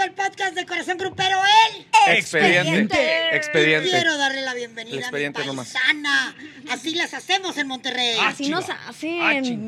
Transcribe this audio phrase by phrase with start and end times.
[0.00, 1.36] escuchando el podcast de Corazón Grupero,
[1.76, 1.86] él.
[2.16, 3.36] Expediente.
[3.36, 3.90] Expediente.
[3.90, 5.72] Quiero darle la bienvenida El a mi expediente nomás.
[5.72, 6.34] paisana.
[6.70, 8.16] Así las hacemos en Monterrey.
[8.20, 8.60] Ah, Así chiva.
[8.60, 9.20] nos hacen,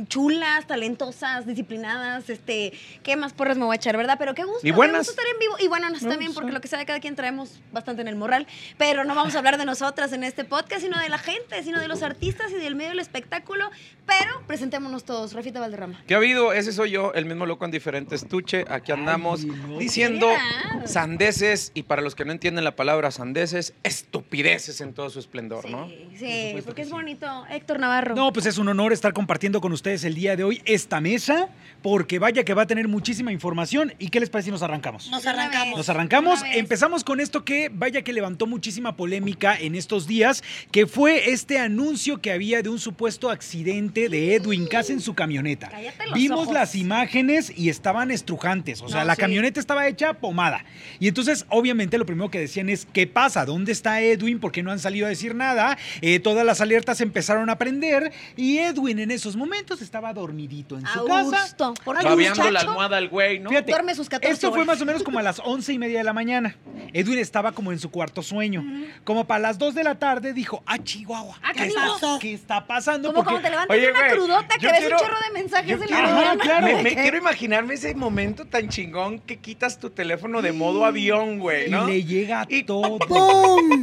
[0.03, 2.73] Ah, chulas, talentosas, disciplinadas, este,
[3.03, 4.17] ¿qué más porras me voy a echar, verdad?
[4.19, 4.95] Pero qué gusto, Y buenas.
[4.95, 5.57] qué gusto estar en vivo.
[5.61, 8.17] Y bueno, nos también, porque lo que sea de cada quien traemos bastante en el
[8.17, 8.47] morral,
[8.79, 11.81] pero no vamos a hablar de nosotras en este podcast, sino de la gente, sino
[11.81, 13.71] de los artistas y del medio del espectáculo,
[14.07, 16.03] pero presentémonos todos, Rafita Valderrama.
[16.07, 16.53] ¿Qué ha habido?
[16.53, 18.65] Ese soy yo, el mismo loco en diferente estuche.
[18.69, 19.43] Aquí andamos
[19.79, 20.87] diciendo Mira.
[20.87, 25.69] sandeces y para los que no entienden la palabra sandeces, estupideces en todo su esplendor,
[25.71, 25.89] ¿no?
[25.89, 27.27] Sí, sí, porque es bonito.
[27.51, 28.15] Héctor Navarro.
[28.15, 31.49] No, pues es un honor estar compartiendo con ustedes el día de hoy esta mesa,
[31.83, 33.95] porque vaya que va a tener muchísima información.
[33.99, 35.11] ¿Y qué les parece si nos arrancamos?
[35.11, 35.77] Nos arrancamos.
[35.77, 40.87] Nos arrancamos, empezamos con esto que vaya que levantó muchísima polémica en estos días, que
[40.87, 45.69] fue este anuncio que había de un supuesto accidente de Edwin Cass en su camioneta.
[45.69, 46.55] Cállate los Vimos ojos.
[46.55, 49.21] las imágenes y estaban estrujantes, o sea, No, la sí.
[49.21, 50.65] camioneta estaba hecha pomada.
[51.01, 53.45] Y entonces, obviamente, lo primero que decían es, ¿qué pasa?
[53.45, 54.39] ¿Dónde está Edwin?
[54.41, 55.77] ¿Por qué no han salido a decir nada?
[56.01, 60.87] Eh, todas las alertas empezaron a prender y Edwin en esos momentos estaba dormidito en
[60.87, 61.55] su A casa.
[61.85, 63.51] Babeando la almohada al güey, ¿no?
[63.51, 64.67] Fíjate, duerme sus 14 esto fue horas.
[64.67, 66.57] más o menos como a las once y media de la mañana.
[66.93, 68.65] Edwin estaba como en su cuarto sueño.
[69.05, 72.67] Como para las 2 de la tarde dijo, ah, Chihuahua, Ah, ¿qué, está, ¿qué está
[72.67, 73.09] pasando?
[73.09, 75.33] Como Porque- cuando te levantas Oye, una güey, crudota que ves quiero- un chorro de
[75.33, 76.37] mensajes en la mañana.
[76.43, 76.67] Claro.
[76.67, 80.02] Me, me quiero imaginarme ese momento tan chingón que quitas tu teléfono
[80.43, 81.89] de modo avión, güey, ¿no?
[81.89, 82.99] Y le llega Y- todo.
[83.09, 83.83] ¡Pum!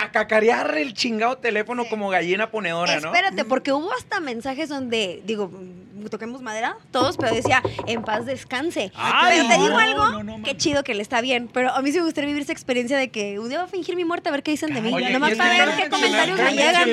[0.00, 3.08] A cacarear el chingado teléfono como gallina ponedora, ¿no?
[3.08, 5.50] Espérate, porque hubo hasta mensajes donde, digo,
[6.08, 8.92] toquemos madera, todos, pero decía, en paz descanse.
[8.94, 11.70] Ay, pero te digo no, algo, no, no, qué chido que le está bien, pero
[11.70, 13.96] a mí sí me gustaría vivir esa experiencia de que un día voy a fingir
[13.96, 14.92] mi muerte a ver qué dicen de mí.
[14.92, 16.88] Oye, Nomás para ver qué comentarios me llegan.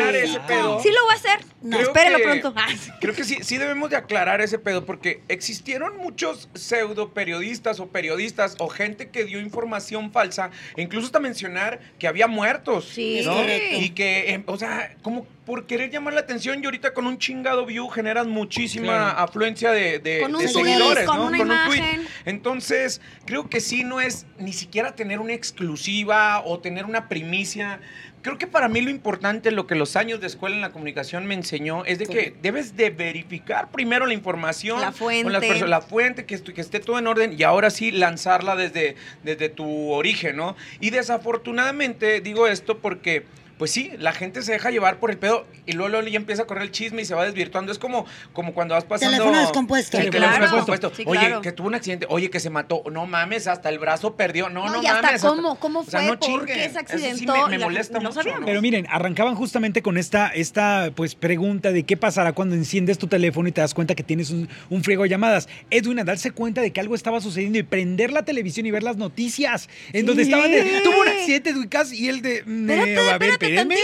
[0.81, 1.45] Sí lo voy a hacer.
[1.61, 2.53] No, Creo que- pronto.
[2.55, 2.67] Ah,
[2.99, 7.87] Creo que sí, sí debemos de aclarar ese pedo porque existieron muchos pseudo periodistas o
[7.87, 12.85] periodistas o gente que dio información falsa, e incluso hasta mencionar que había muertos.
[12.85, 13.21] Sí.
[13.25, 13.35] ¿no?
[13.43, 17.17] Y que, em, o sea, como por querer llamar la atención y ahorita con un
[17.19, 19.19] chingado view generan muchísima Claro.
[19.19, 21.25] afluencia de, de- Con un de tweet, seguidores, con ¿no?
[21.27, 22.01] una con un tweet.
[22.25, 27.79] Entonces, creo que sí no es ni siquiera tener una exclusiva o tener una primicia.
[28.23, 31.27] Creo que para mí lo importante, lo que los años de escuela en la comunicación
[31.27, 34.81] me enseñó, es de que debes de verificar primero la información.
[34.81, 35.67] La con las fuente.
[35.67, 40.37] la fuente, que esté todo en orden y ahora sí lanzarla desde, desde tu origen,
[40.37, 40.55] ¿no?
[40.79, 43.25] Y desafortunadamente digo esto porque...
[43.57, 46.43] Pues sí, la gente se deja llevar por el pedo y luego, luego ya empieza
[46.43, 47.71] a correr el chisme y se va desvirtuando.
[47.71, 49.15] Es como, como cuando vas pasando...
[49.15, 49.97] Teléfono descompuesto.
[49.97, 50.45] El Sí, teléfono claro.
[50.55, 50.91] descompuesto.
[50.93, 52.05] Sí, Oye, que tuvo un accidente.
[52.09, 52.83] Oye, que se mató.
[52.91, 54.49] No mames, hasta el brazo perdió.
[54.49, 55.21] No, No, no, y hasta mames.
[55.21, 58.09] cómo, cómo o sea, fue, no por qué se sí me, me la- molesta no
[58.09, 58.15] mucho.
[58.21, 58.45] sabíamos.
[58.45, 63.07] Pero miren, arrancaban justamente con esta, esta pues, pregunta de qué pasará cuando enciendes tu
[63.07, 65.47] teléfono y te das cuenta que tienes un, un friego de llamadas.
[65.69, 68.83] Edwin, a darse cuenta de que algo estaba sucediendo y prender la televisión y ver
[68.83, 69.69] las noticias.
[69.93, 70.31] En donde Sí.
[70.31, 73.75] estaban de, tuvo un accidente Edwin Cass y él de, "Mm, Espérate, espérenme".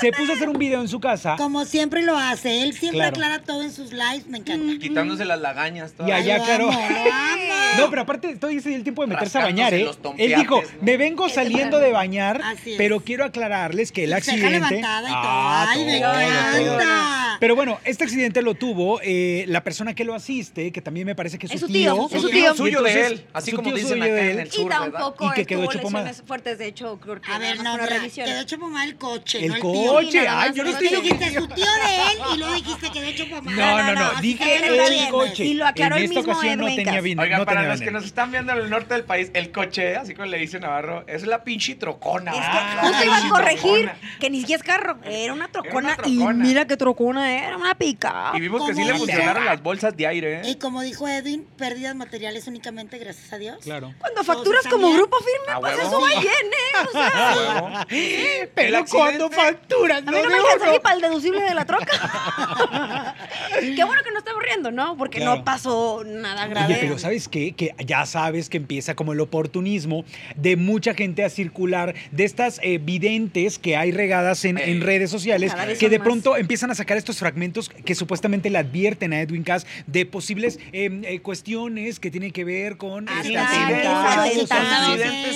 [0.00, 2.62] Se puso a hacer un video en su casa Como siempre lo hace.
[2.62, 3.16] Él siempre Claro.
[3.16, 4.26] aclara todo en sus lives.
[4.28, 4.78] Me encanta.
[4.80, 5.92] Quitándose las lagañas.
[6.06, 6.70] Y allá, Lo claro.
[6.70, 7.54] amo, lo amo.
[7.78, 9.84] No, pero aparte, estoy ese el tiempo de meterse a Rascándose bañar, ¿eh?
[9.84, 10.68] los Él tompiates, dijo, ¿no?
[10.80, 12.78] me vengo saliendo de bañar, Así es.
[12.78, 14.50] pero quiero aclararles que el Ceja accidente...
[14.50, 15.20] levantada y todo.
[15.24, 16.20] Ah, Ay, me todo, todo.
[16.20, 17.23] encanta.
[17.40, 21.14] Pero bueno, este accidente lo tuvo eh, la persona que lo asiste, que también me
[21.14, 22.08] parece que es Es su su tío, tío.
[22.16, 22.54] es su tío.
[22.54, 23.26] Suyo de él.
[23.32, 24.38] Así su como tío dicen acá de en él.
[24.40, 26.04] el sur, Y tampoco Y que quedó tuvo hecho pomada.
[26.06, 28.26] lesiones fuertes, de hecho, creo que A ver, no, una revisión.
[28.26, 29.92] quedó hecho pomada el coche, El no el tío.
[29.92, 33.00] coche, ay, más, yo no estoy dijiste su tío de él y luego dijiste que
[33.00, 33.82] de hecho pomada.
[33.84, 35.44] No, no, no, dije el coche.
[35.44, 36.22] Y lo aclaró el mismo
[36.56, 37.18] no tenía bien.
[37.18, 40.14] Oigan, para los que nos están viendo en el norte del país, el coche, así
[40.14, 42.32] como le dice Navarro, es la pinche trocona.
[42.32, 43.90] Es Ah, que justo iba a corregir
[44.20, 46.32] que ni siquiera es carro, era una trocona, trocona.
[46.34, 48.32] y mira qué trocona era, una pica.
[48.34, 50.42] Y vimos que sí ¿Cómo le funcionaron las bolsas de aire, ¿eh?
[50.44, 53.58] Y como dijo Edwin, pérdidas materiales únicamente gracias a Dios.
[53.62, 53.94] Claro.
[53.98, 54.98] Cuando facturas como bien.
[54.98, 55.88] grupo firme, A pues huevo.
[55.88, 56.88] eso va bien, ¿eh?
[56.88, 57.86] O sea.
[58.54, 60.72] Pero cuando facturas, a mí no no me uno.
[60.72, 63.14] ni para el deducible de la troca.
[63.60, 64.96] qué bueno que no estamos riendo, ¿no?
[64.96, 65.36] Porque Claro.
[65.36, 66.66] no pasó nada grave.
[66.74, 67.52] Oye, pero ¿sabes qué?
[67.52, 70.04] Que ya sabes que empieza como el oportunismo
[70.36, 75.10] de mucha gente a circular, de estas eh, videntes que hay regadas en, en redes
[75.10, 76.04] sociales, que de más.
[76.06, 80.58] pronto empiezan a sacar estos fragmentos que supuestamente le advierten a Edwin Cass de posibles
[80.72, 83.44] eh, eh, cuestiones que tienen que ver con accidentes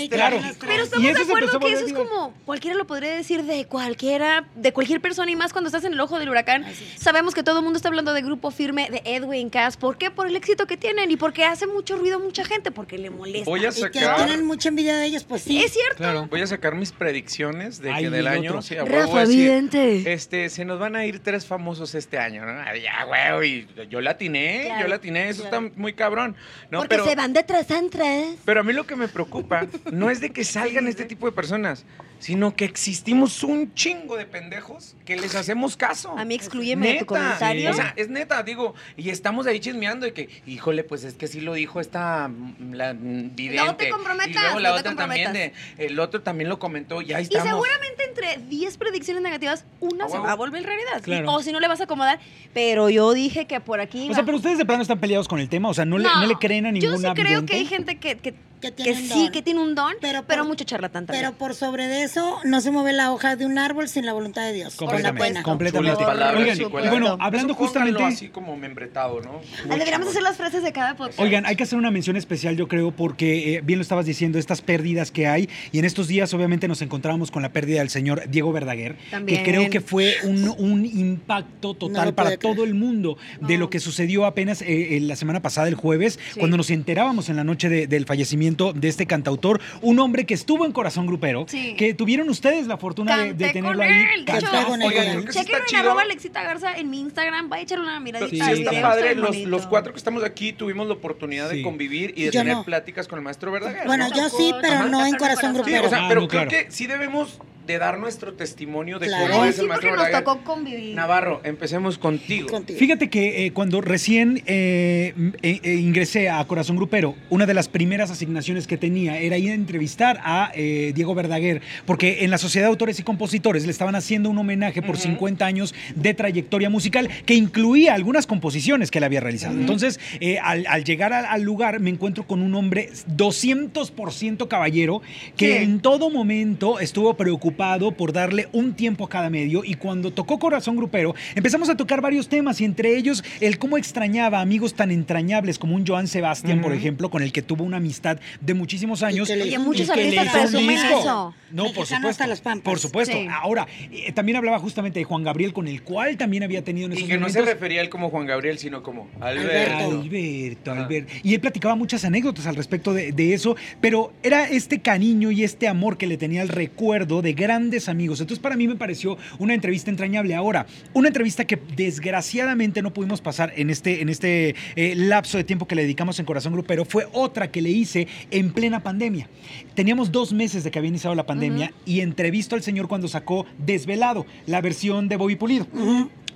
[0.08, 0.40] Claro.
[0.60, 4.72] Pero estamos de acuerdo que eso es como cualquiera lo podría decir de cualquiera, de
[4.72, 6.64] cualquier persona y más cuando estás en el ojo del huracán.
[6.96, 9.76] Sabemos que todo el mundo está hablando de grupo firme de Edwin Cass.
[9.76, 10.10] ¿Por qué?
[10.10, 13.10] Por el éxito que tienen y porque hace mucho ruido a mucha gente, porque le
[13.10, 13.48] molesta.
[13.50, 15.62] Voy a Y que sacar, tienen mucha envidia de ellos, pues sí.
[15.62, 15.96] Es cierto.
[15.96, 16.26] Claro.
[16.30, 18.62] voy a sacar mis predicciones de Ay, que del el año.
[18.62, 20.12] sí, voy a Rafa decir, Vidente.
[20.12, 22.76] Este, se nos van a ir tres famosos este año, ¿no?
[22.76, 25.66] Ya, güey, yo la atiné, Claro, yo la atiné, eso claro.
[25.66, 26.36] está muy cabrón.
[26.70, 28.36] No, porque pero, se van de tres en tres.
[28.44, 31.32] pero a mí lo que me preocupa no es de que salgan este tipo de
[31.32, 31.84] personas,
[32.18, 36.16] sino que existimos un chingo de pendejos que les hacemos caso.
[36.18, 37.70] A mí excluyeme de tu comentario.
[37.70, 41.26] O sea, es neta, digo, y estamos ahí chismeando de que, híjole, pues es que
[41.26, 43.64] sí lo dijo esta mm, la mm, vidente.
[43.64, 46.58] No te comprometas, Y luego la no te otra también de, el otro también lo
[46.58, 47.48] comentó y ahí Y estamos.
[47.48, 51.02] seguramente entre 10 predicciones negativas, una Ah, se va a volver realidad.
[51.02, 51.32] Claro.
[51.32, 52.18] O si no le vas a acomodar.
[52.54, 54.08] Pero yo dije que por aquí.
[54.10, 56.04] O sea, pero ustedes de plano están peleados con el tema, o sea, no, le,
[56.04, 57.52] no le creen a ninguna Yo sí creo vidente?
[57.52, 59.32] que hay gente que, que, Que que tienen sí, don.
[59.32, 61.24] que tiene un don, pero, Pero por- mucho charlatán también.
[61.24, 64.12] Pero por sobre de eso, no se mueve la hoja de un árbol sin la
[64.12, 64.74] voluntad de Dios.
[64.74, 66.04] Con la Completamente, completamente.
[66.04, 68.02] Oigan, sí, y bueno, hablando Eso justamente...
[68.02, 69.40] así como membretado, ¿no?
[69.68, 71.18] Deberíamos hacer las frases de cada podcast.
[71.20, 74.38] Oigan, hay que hacer una mención especial, yo creo, porque eh, bien lo estabas diciendo,
[74.38, 77.90] estas pérdidas que hay, y en estos días obviamente nos encontramos con la pérdida del
[77.90, 79.44] señor Diego Verdaguer, También.
[79.44, 83.80] que creo que fue un, un impacto total para todo el mundo de lo que
[83.80, 86.40] sucedió apenas eh, eh, la semana pasada, el jueves, Sí.
[86.40, 90.34] cuando nos enterábamos en la noche de- del fallecimiento de este cantautor, un hombre que
[90.34, 91.74] estuvo en Corazón Grupero, Sí.
[91.76, 94.04] que tuvieron ustedes la fortuna de, de Canté tenerlo con ahí.
[94.26, 94.88] hecho, con él.
[94.88, 97.50] Oigan, creo que Chequen en arroba Alexita Garza en mi Instagram.
[97.50, 98.30] Va a echar una miradita.
[98.46, 99.14] sí, Sí, está padre.
[99.14, 101.56] Los, cuatro que estamos aquí tuvimos la oportunidad Sí.
[101.58, 102.64] de convivir y de Yo tener no.
[102.64, 103.86] pláticas con el maestro Verdaguer.
[103.86, 104.16] Bueno, ¿no?
[104.16, 104.86] yo sí, pero Ajá.
[104.86, 105.86] no en corazón Sí, grupero.
[105.86, 106.50] o sea, Ah, pero no, creo claro.
[106.66, 109.30] que sí debemos de dar nuestro testimonio de Claro.
[109.30, 110.96] cómo Ay, es sí, el maestro nos tocó convivir.
[110.96, 112.48] Navarro, empecemos contigo.
[112.48, 112.78] Contigo.
[112.78, 115.12] Fíjate que eh, cuando recién eh,
[115.42, 119.50] eh, eh, ingresé a Corazón Grupero, una de las primeras asignaciones que tenía era ir
[119.50, 123.70] a entrevistar a eh, Diego Verdaguer, porque en la Sociedad de Autores y Compositores le
[123.70, 125.02] estaban haciendo un homenaje por Ujú.
[125.02, 129.60] 50 años de trayectoria musical que incluía algunas composiciones que él había realizado.
[129.60, 135.02] Entonces, eh, al, al llegar al, al lugar, me encuentro con un hombre 200% caballero
[135.36, 135.64] que Sí.
[135.64, 140.38] en todo momento estuvo preocupado por darle un tiempo a cada medio y cuando tocó
[140.38, 144.74] Corazón Grupero empezamos a tocar varios temas y entre ellos el cómo extrañaba a amigos
[144.74, 148.54] tan entrañables como un Joan Sebastián, por ejemplo, con el que tuvo una amistad de
[148.54, 149.26] muchísimos años.
[149.26, 151.00] que le muchos le artistas hizo un presumen disco.
[151.00, 151.34] eso.
[151.50, 152.08] No, por supuesto.
[152.08, 152.62] hasta las pampas.
[152.62, 153.16] Por supuesto.
[153.16, 153.26] Sí.
[153.28, 156.92] Ahora, eh, también hablaba justamente de Juan Gabriel, con el cual también había tenido en
[156.92, 159.50] Y esos que no se refería a él como Juan Gabriel, sino como Alberto.
[159.50, 160.00] Alberto.
[160.00, 160.72] Alberto.
[160.72, 161.12] Alberto.
[161.24, 165.42] Y él platicaba muchas anécdotas al respecto de, de eso, pero era este cariño y
[165.42, 168.20] este amor que le tenía el recuerdo de grandes amigos.
[168.20, 170.34] Entonces para mí me pareció una entrevista entrañable.
[170.34, 175.44] Ahora, una entrevista que desgraciadamente no pudimos pasar en este, en este eh, lapso de
[175.44, 179.30] tiempo que le dedicamos en Corazón Grupero fue otra que le hice en plena pandemia.
[179.74, 183.46] Teníamos dos meses de que había iniciado la pandemia y entrevisto al señor cuando sacó
[183.56, 185.66] Desvelado, la versión de Bobby Pulido.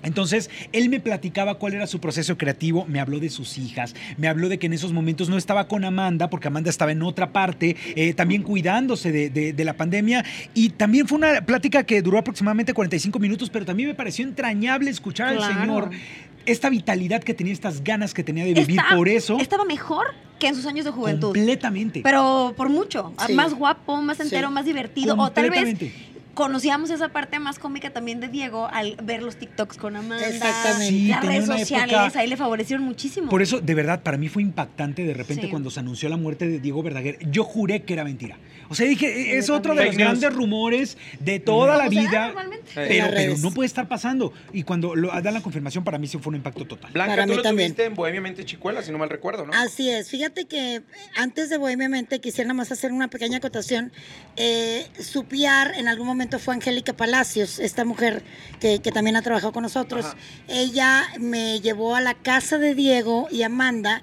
[0.03, 4.29] Entonces, él me platicaba cuál era su proceso creativo, me habló de sus hijas, me
[4.29, 7.33] habló de que en esos momentos no estaba con Amanda, porque Amanda estaba en otra
[7.33, 10.25] parte, eh, también cuidándose de, de- de la pandemia.
[10.55, 14.91] Y también fue una plática que duró aproximadamente 45 minutos, pero también me pareció entrañable
[14.91, 15.91] escuchar al señor
[16.45, 18.79] esta vitalidad que tenía, estas ganas que tenía de vivir.
[18.81, 20.07] Está- por eso, Estaba mejor
[20.41, 21.29] que en sus años de juventud.
[21.35, 22.01] completamente.
[22.03, 23.13] Pero por mucho.
[23.29, 23.33] Sí.
[23.35, 24.55] Más guapo, más entero, Sí.
[24.55, 25.15] más divertido.
[25.17, 25.79] O tal vez.
[26.35, 30.27] Conocíamos esa parte más cómica también de Diego al ver los TikToks con Amanda.
[30.27, 30.89] Exactamente.
[30.89, 33.29] Sí, Las redes sociales, época- ahí le favorecieron muchísimo.
[33.29, 35.49] Por eso, de verdad, para mí fue impactante de repente Sí.
[35.51, 37.19] cuando se anunció la muerte de Diego Verdaguer.
[37.31, 38.39] Yo juré que era mentira.
[38.69, 40.09] O sea, dije, Sí, es otro de los Fake news.
[40.21, 42.33] grandes rumores de toda la vida.
[42.75, 44.33] Pero, no puede estar pasando.
[44.53, 46.91] Y cuando lo dan la confirmación, para mí sí fue un impacto total.
[46.93, 47.69] Blanca, Para tú mí lo también.
[47.71, 49.53] tuviste en Bohemia Mente Chicuela, si no mal recuerdo, ¿no?
[49.53, 50.09] Así es.
[50.09, 50.83] Fíjate que eh,
[51.17, 53.93] antes de Bohemia Mente quisiera nada más hacer una pequeña acotación.
[54.37, 58.23] Eh, su PR en algún momento fue Angélica Palacios, esta mujer
[58.61, 60.07] que, que también ha trabajado con nosotros.
[60.07, 60.17] Ajá.
[60.49, 64.03] Ella me llevó a la casa de Diego y Amanda,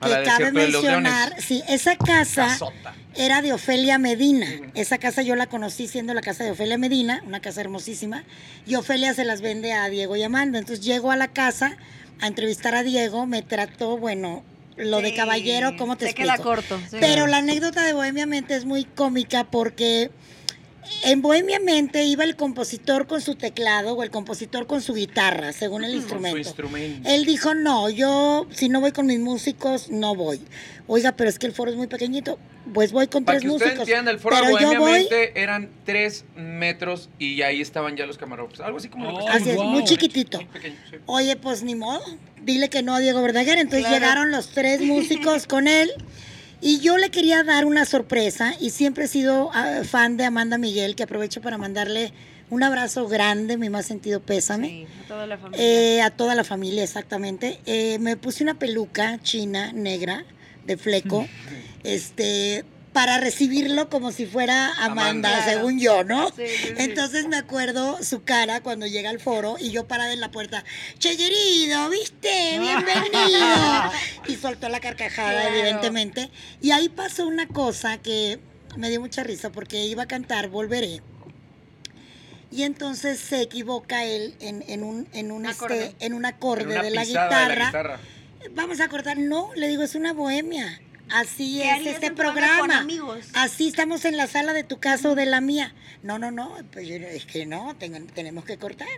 [0.00, 2.94] que cabe mencionar, sí, esa casa Casota.
[3.14, 4.46] era de Ofelia Medina.
[4.74, 8.24] Esa casa yo la conocí siendo la casa de Ofelia Medina, una casa hermosísima,
[8.66, 10.58] y Ofelia se las vende a Diego y Amanda.
[10.58, 11.76] Entonces llego a la casa
[12.20, 14.44] a entrevistar a Diego, me trató, bueno,
[14.76, 16.32] lo de caballero, ¿cómo te se explico?
[16.32, 16.80] queda corto.
[16.90, 16.96] sí.
[17.00, 20.10] Pero la anécdota de Bohemia Mente es muy cómica porque
[21.04, 25.52] en Bohemia Mente iba el compositor con su teclado o el compositor con su guitarra,
[25.52, 26.38] según el Con su instrumento.
[26.38, 27.08] instrumento.
[27.08, 30.40] Él dijo, no, yo si no voy con mis músicos, no voy.
[30.86, 32.38] Oiga, pero es que el foro es muy pequeñito.
[32.74, 33.88] Pues voy con Para tres que ustedes músicos.
[33.88, 37.96] entiendan, el foro de pero yo Bohemia voy, Mente eran tres metros y ahí estaban
[37.96, 38.60] ya los camarógrafos.
[38.60, 39.64] Algo así como lo que Oh, así es, wow.
[39.64, 40.38] muy chiquitito.
[40.38, 40.96] Muy pequeño, sí.
[41.06, 42.02] Oye, pues ni modo.
[42.42, 43.58] Dile que no a Diego Verdaguer.
[43.58, 43.94] Entonces Claro.
[43.96, 45.90] llegaron los tres músicos con él.
[46.60, 48.54] Y yo le quería dar una sorpresa.
[48.60, 52.12] Y siempre he sido ah, fan de Amanda Miguel, que aprovecho para mandarle
[52.50, 54.68] Un abrazo grande, mi más sentido pésame.
[54.68, 55.66] Sí, a toda la familia.
[55.66, 57.60] Eh, a toda la familia, exactamente.
[57.66, 60.24] Eh, me puse una peluca china, negra,
[60.64, 61.26] de fleco,
[61.84, 62.64] este,
[62.98, 65.44] para recibirlo como si fuera Amanda, Amanda.
[65.44, 66.30] según yo, ¿no?
[66.30, 66.74] Sí, sí, sí.
[66.78, 70.64] Entonces me acuerdo su cara cuando llega al foro y yo parada en la puerta,
[70.98, 72.58] Cheyerido, ¿viste?
[72.58, 73.92] Bienvenido.
[74.26, 75.54] y soltó la carcajada, Claro.
[75.54, 76.28] evidentemente.
[76.60, 78.40] Y ahí pasó una cosa que
[78.76, 81.00] me dio mucha risa porque iba a cantar Volveré.
[82.50, 85.94] Y entonces se equivoca él en, en un, en un, este, Acorde.
[86.00, 87.46] en un acorde En de, la guitarra.
[87.48, 88.00] de la guitarra.
[88.56, 89.18] Vamos a cortar.
[89.18, 90.80] No, le digo, es una bohemia.
[91.10, 93.20] Así ¿Qué es este programa con?
[93.34, 95.74] Así estamos en la sala de tu casa o de la mía.
[96.02, 96.56] No, no, no.
[96.72, 98.88] Pues es que no, tenemos que cortar.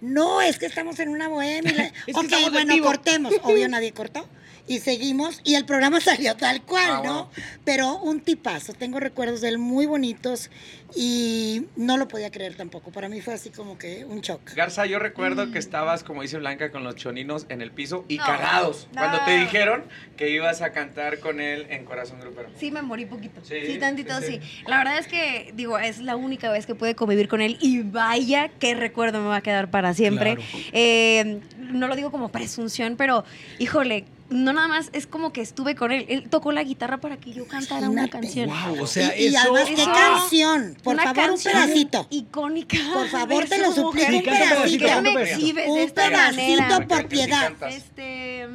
[0.00, 1.92] No, es que estamos en una bohemia.
[2.14, 2.86] ok, bueno, vivo.
[2.86, 3.34] cortemos.
[3.42, 4.28] Obvio, nadie cortó.
[4.70, 5.40] Y seguimos.
[5.42, 7.24] Y el programa salió tal cual, Ah, ¿no?
[7.24, 7.30] bueno.
[7.64, 8.72] Pero un tipazo.
[8.72, 10.48] Tengo recuerdos de él muy bonitos.
[10.96, 12.90] Y no lo podía creer tampoco.
[12.90, 14.54] Para mí fue así como que un shock.
[14.54, 18.18] Garza, yo recuerdo que estabas, como dice Blanca, con los choninos en el piso y
[18.18, 18.88] No, cagados.
[18.92, 19.00] no.
[19.00, 19.84] Cuando te dijeron
[20.16, 22.48] que ibas a cantar con él en Corazón Grupero.
[22.58, 23.40] Sí, me morí poquito.
[23.44, 24.62] Sí, Sí, tantito sí, sí, sí.
[24.68, 27.82] La verdad es que, digo, es la única vez que pude convivir con él y
[27.82, 30.36] vaya qué recuerdo me va a quedar para siempre.
[30.36, 30.50] Claro.
[30.72, 33.24] Eh, no lo digo como presunción, pero
[33.60, 36.06] híjole, no nada más es como que estuve con él.
[36.08, 38.48] Él tocó la guitarra para que yo cantara una canción.
[38.48, 39.38] Wow, o sea, y, y eso.
[39.40, 40.76] además, ¿qué eso- canción?
[40.82, 42.06] Por Una favor, un pedacito.
[42.10, 42.76] Icónica.
[42.94, 45.70] Por favor, de te lo su suplico, un pedacito, ¿Por qué un me exhibes de
[45.70, 46.86] Un esta pedacito manera?
[46.88, 47.52] por piedad.
[47.68, 48.46] Este,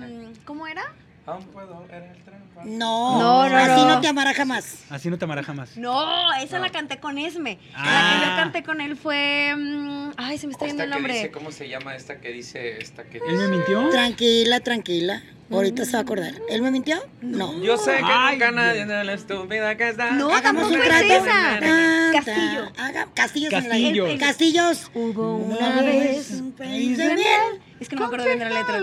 [0.46, 0.84] ¿cómo era?
[1.26, 2.45] Aún puedo, era el tren.
[2.66, 4.02] No, No, no, así no.
[4.02, 4.76] te amará jamás.
[4.90, 5.78] Así no te amará jamás.
[5.78, 6.64] No, esa No.
[6.66, 7.60] la canté con Esme.
[7.76, 7.84] Ah.
[7.86, 9.54] La que yo canté con él fue.
[9.56, 11.32] mm, ay, se me está yendo el dice, nombre.
[11.32, 13.88] ¿cómo se llama esta que dice esta que ¿Él me mintió?
[13.90, 15.22] Tranquila, tranquila.
[15.52, 16.34] Ahorita se va a acordar.
[16.50, 16.98] ¿Él me mintió?
[17.22, 17.62] No.
[17.62, 20.10] Yo sé que Ay, nunca nadie de la estúpida que está.
[20.10, 21.06] No, Hagamos tampoco un es trato.
[21.06, 21.60] esa.
[21.60, 22.12] Canta.
[22.14, 22.72] Castillo.
[22.80, 23.54] Haga- Castillos.
[23.54, 24.20] en la- Castillos.
[24.20, 24.92] Castillos.
[24.96, 27.62] Hubo una vez un país de miel.
[27.80, 28.80] Es que no me acuerdo bien de la letra.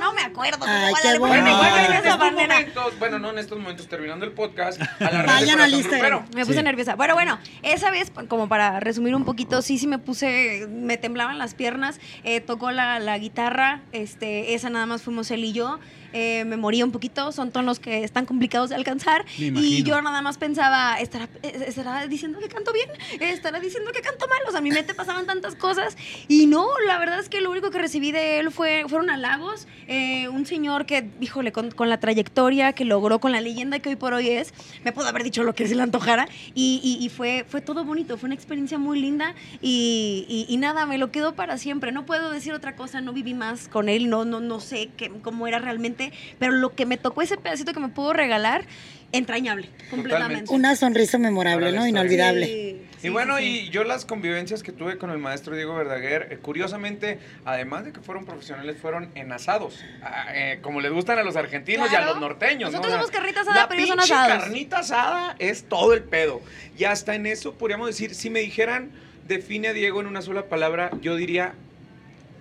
[0.00, 0.64] No me acuerdo.
[0.66, 1.42] Ay, qué bueno.
[1.44, 6.24] Bueno, en estos no en estos momentos, terminando el podcast, a la Vayan al Instagram.
[6.34, 6.64] Me puse Sí.
[6.64, 6.94] nerviosa.
[6.96, 11.38] Bueno, bueno, esa vez, como para resumir un poquito, sí, sí me puse, me temblaban
[11.38, 15.78] las piernas, eh, tocó la, la guitarra, este, esa nada más fuimos él y yo.
[16.12, 19.24] Eh, me moría un poquito, son tonos que están complicados de alcanzar.
[19.60, 22.88] Y yo nada más pensaba, ¿estará, eh, ¿estará diciendo que canto bien?
[23.20, 24.38] ¿Estará diciendo que canto mal?
[24.46, 25.96] O sea, a mi mente pasaban tantas cosas.
[26.28, 29.66] Y no, la verdad es que lo único que recibí de él fue, fueron halagos.
[29.88, 33.88] Eh, un señor que, híjole, con, con la trayectoria que logró, con la leyenda que
[33.90, 34.52] hoy por hoy es,
[34.84, 36.28] me pudo haber dicho lo que se le antojara.
[36.54, 39.34] Y, y- y fue, fue todo bonito, fue una experiencia muy linda.
[39.60, 41.92] Y, y- y nada, me lo quedo para siempre.
[41.92, 45.10] No puedo decir otra cosa, no viví más con él, no, no, no sé qué,
[45.22, 45.99] cómo era realmente.
[46.38, 48.64] Pero lo que me tocó, ese pedacito que me pudo regalar,
[49.12, 50.52] entrañable, completamente.
[50.52, 51.86] Una sonrisa memorable, ¿no?
[51.86, 52.46] Inolvidable.
[52.46, 56.28] Sí, Y bueno, sí, y yo las convivencias que tuve con el maestro Diego Verdaguer,
[56.30, 61.18] eh, curiosamente, además de que fueron profesionales, fueron en asados, ah, eh, como les gustan
[61.18, 62.12] a los argentinos y a Claro.
[62.12, 62.70] los norteños.
[62.70, 64.42] Nosotros somos carnita asada, la pero ellos son asados.
[64.44, 66.40] carnita asada es todo el pedo.
[66.78, 68.90] Y hasta en eso podríamos decir, si me dijeran,
[69.26, 71.54] define a Diego en una sola palabra, yo diría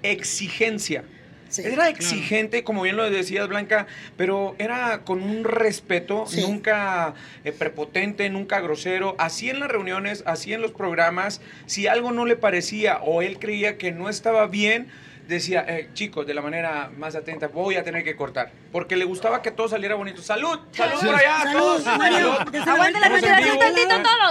[0.03, 1.03] exigencia.
[1.49, 1.63] Sí.
[1.65, 3.87] Era exigente, como bien lo decías, Blanca,
[4.17, 6.41] pero era con un respeto, Sí.
[6.41, 7.13] nunca
[7.43, 9.15] eh, prepotente, nunca grosero.
[9.17, 13.39] Así en las reuniones, así en los programas, si algo no le parecía o él
[13.39, 14.87] creía que no estaba bien,
[15.27, 18.51] decía, eh, chicos, de la manera más atenta, voy a tener que cortar.
[18.71, 20.23] Porque le gustaba que todo saliera bonito.
[20.23, 20.59] ¡Salud!
[20.71, 21.05] ¡Salud Sí.
[21.05, 21.37] por allá!
[21.43, 21.85] Salud, todos!
[21.97, 22.35] Mario.
[22.35, 22.67] ¡Salud!
[22.67, 24.28] Aguante la tantito todos,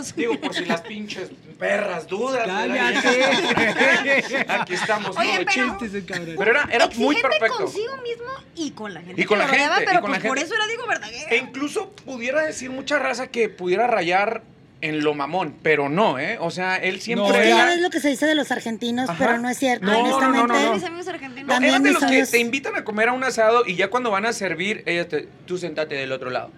[0.00, 0.16] Muy 20 bien.
[0.16, 0.16] segundos.
[0.16, 2.46] Digo, por si las pinches perras dudas.
[2.46, 4.44] Cállate.
[4.48, 5.16] Aquí estamos.
[5.16, 5.44] Oye, ¿no?
[5.44, 6.34] pero- Chistes de cabrón.
[6.38, 7.64] Pero era, era muy Exigente perfecto.
[7.64, 8.24] consigo mismo
[8.56, 10.38] y con la gente Y con la rodeaba, gente, y pero con la pues por
[10.38, 10.46] gente.
[10.54, 11.32] eso era Diego Verdaguer.
[11.32, 14.42] E incluso pudiera decir mucha raza que pudiera rayar
[14.82, 16.38] en lo mamón, pero no, ¿eh?
[16.40, 17.56] O sea, él siempre No, Es que era...
[17.66, 19.18] ya es lo que se dice de los argentinos, Ajá.
[19.26, 19.84] pero no es cierto.
[19.84, 20.52] No, no, no, honestamente.
[20.64, 21.46] no, Mis amigos argentinos.
[21.46, 23.88] No, También eran de los que te invitan a comer a un asado y ya
[23.90, 26.50] cuando van a servir, ellos te, tú sentate del otro lado.